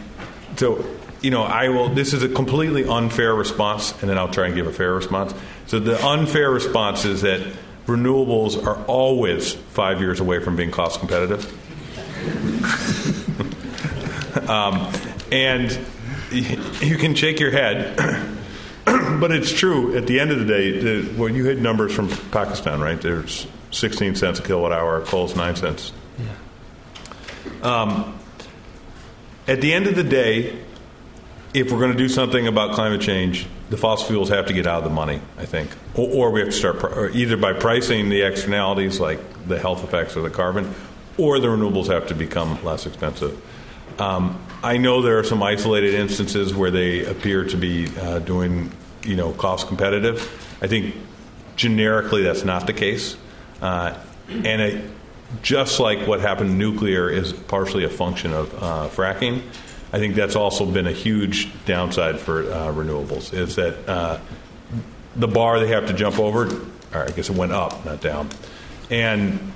[0.56, 0.84] so,
[1.22, 4.54] you know, I will, this is a completely unfair response, and then I'll try and
[4.54, 5.34] give a fair response.
[5.66, 7.40] So the unfair response is that
[7.86, 11.44] renewables are always five years away from being cost competitive.
[14.48, 14.92] um,
[15.30, 15.78] and
[16.30, 17.96] you can shake your head,
[18.84, 19.96] but it's true.
[19.96, 23.00] At the end of the day, the, well, you had numbers from Pakistan, right?
[23.00, 25.92] There's 16 cents a kilowatt hour, coal's 9 cents.
[27.62, 28.18] Um,
[29.46, 30.58] at the end of the day,
[31.52, 34.66] if we're going to do something about climate change, the fossil fuels have to get
[34.66, 38.08] out of the money, I think, or, or we have to start either by pricing
[38.08, 40.72] the externalities like the health effects of the carbon,
[41.18, 43.40] or the renewables have to become less expensive.
[44.00, 48.70] Um, I know there are some isolated instances where they appear to be uh, doing,
[49.02, 50.20] you know, cost competitive.
[50.62, 50.94] I think
[51.56, 53.16] generically that's not the case,
[53.60, 53.98] uh,
[54.28, 54.90] and it,
[55.42, 59.42] just like what happened nuclear is partially a function of uh, fracking.
[59.92, 63.34] I think that's also been a huge downside for uh, renewables.
[63.34, 64.20] Is that uh,
[65.16, 66.46] the bar they have to jump over?
[66.94, 68.30] Or I guess it went up, not down,
[68.90, 69.52] and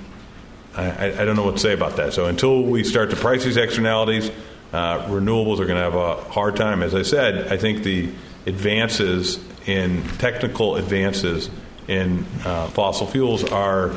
[0.75, 2.13] I, I, don't know what to say about that.
[2.13, 4.29] So until we start to price these externalities,
[4.73, 6.81] uh, renewables are going to have a hard time.
[6.81, 8.09] As I said, I think the
[8.45, 11.49] advances in technical advances
[11.87, 13.93] in uh, fossil fuels are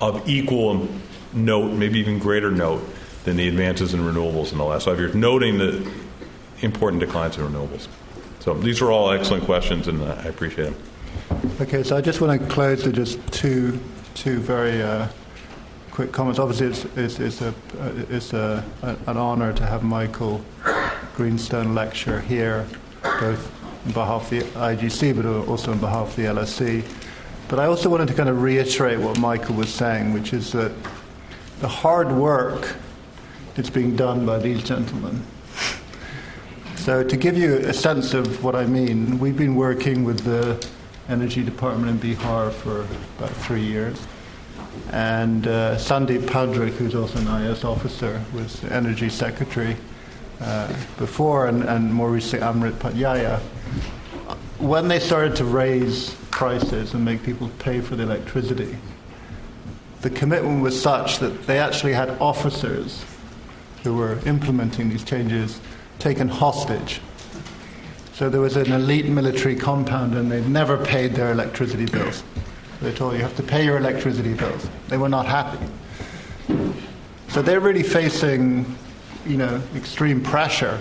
[0.00, 0.88] of equal
[1.32, 2.82] note, maybe even greater note
[3.26, 5.92] than the advances in renewables in the last five years, noting the
[6.62, 7.88] important declines in renewables.
[8.38, 10.76] So these are all excellent questions, and uh, I appreciate them.
[11.60, 13.80] Okay, so I just want to close with just two,
[14.14, 15.08] two very uh,
[15.90, 16.38] quick comments.
[16.38, 17.52] Obviously, it's, it's, it's, a,
[18.08, 20.40] it's a, an honour to have Michael
[21.16, 22.64] Greenstone lecture here,
[23.02, 23.52] both
[23.86, 26.84] on behalf of the IGC, but also on behalf of the LSE.
[27.48, 30.70] But I also wanted to kind of reiterate what Michael was saying, which is that
[31.58, 32.76] the hard work
[33.56, 35.22] it's being done by these gentlemen.
[36.76, 40.64] So, to give you a sense of what I mean, we've been working with the
[41.08, 42.86] Energy Department in Bihar for
[43.18, 44.06] about three years.
[44.92, 49.76] And uh, Sandeep Poundrik, who's also an IS officer, was Energy Secretary
[50.40, 50.68] uh,
[50.98, 53.40] before, and, and more recently Amrit Pratyaya.
[54.58, 58.76] When they started to raise prices and make people pay for the electricity,
[60.02, 63.04] the commitment was such that they actually had officers
[63.86, 65.60] who were implementing these changes
[66.00, 67.00] taken hostage.
[68.14, 72.24] So there was an elite military compound, and they'd never paid their electricity bills.
[72.82, 74.68] They told you, you have to pay your electricity bills.
[74.88, 75.64] They were not happy.
[77.28, 78.76] So they're really facing,
[79.24, 80.80] you know, extreme pressure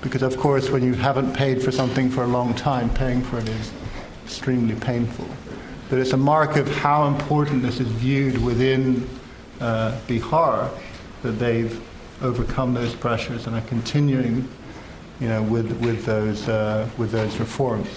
[0.00, 3.38] because, of course, when you haven't paid for something for a long time, paying for
[3.38, 3.72] it is
[4.24, 5.28] extremely painful.
[5.88, 9.08] But it's a mark of how important this is viewed within
[9.60, 10.70] uh, Bihar
[11.22, 11.82] that they've
[12.22, 14.48] overcome those pressures and are continuing,
[15.20, 17.88] you know, with with those uh, with those reforms.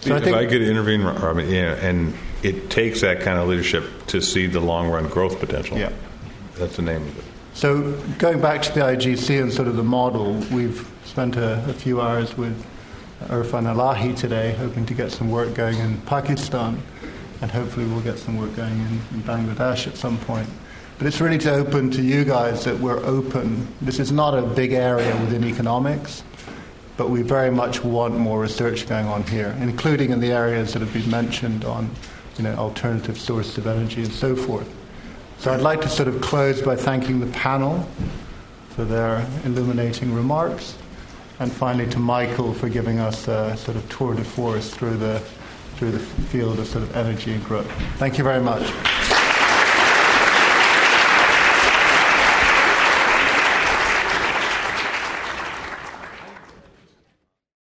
[0.00, 3.48] So if I, think, I could intervene, Robin, yeah, and it takes that kind of
[3.48, 5.76] leadership to see the long run growth potential.
[5.76, 5.92] Yeah,
[6.54, 7.24] that's the name of it.
[7.54, 11.72] So going back to the IGC and sort of the model, we've spent a, a
[11.72, 12.64] few hours with
[13.24, 16.80] Irfan Elahi today, hoping to get some work going in Pakistan,
[17.40, 20.48] and hopefully we'll get some work going in, in Bangladesh at some point.
[20.98, 23.68] But it's really to open to you guys that we're open.
[23.80, 26.24] This is not a big area within economics,
[26.96, 30.80] but we very much want more research going on here, including in the areas that
[30.80, 31.88] have been mentioned on
[32.36, 34.68] you know, alternative sources of energy and so forth.
[35.38, 37.88] So I'd like to sort of close by thanking the panel
[38.70, 40.76] for their illuminating remarks,
[41.38, 45.20] and finally to Michael for giving us a sort of tour de force through the,
[45.76, 47.70] through the field of sort of energy and growth.
[47.98, 48.68] Thank you very much.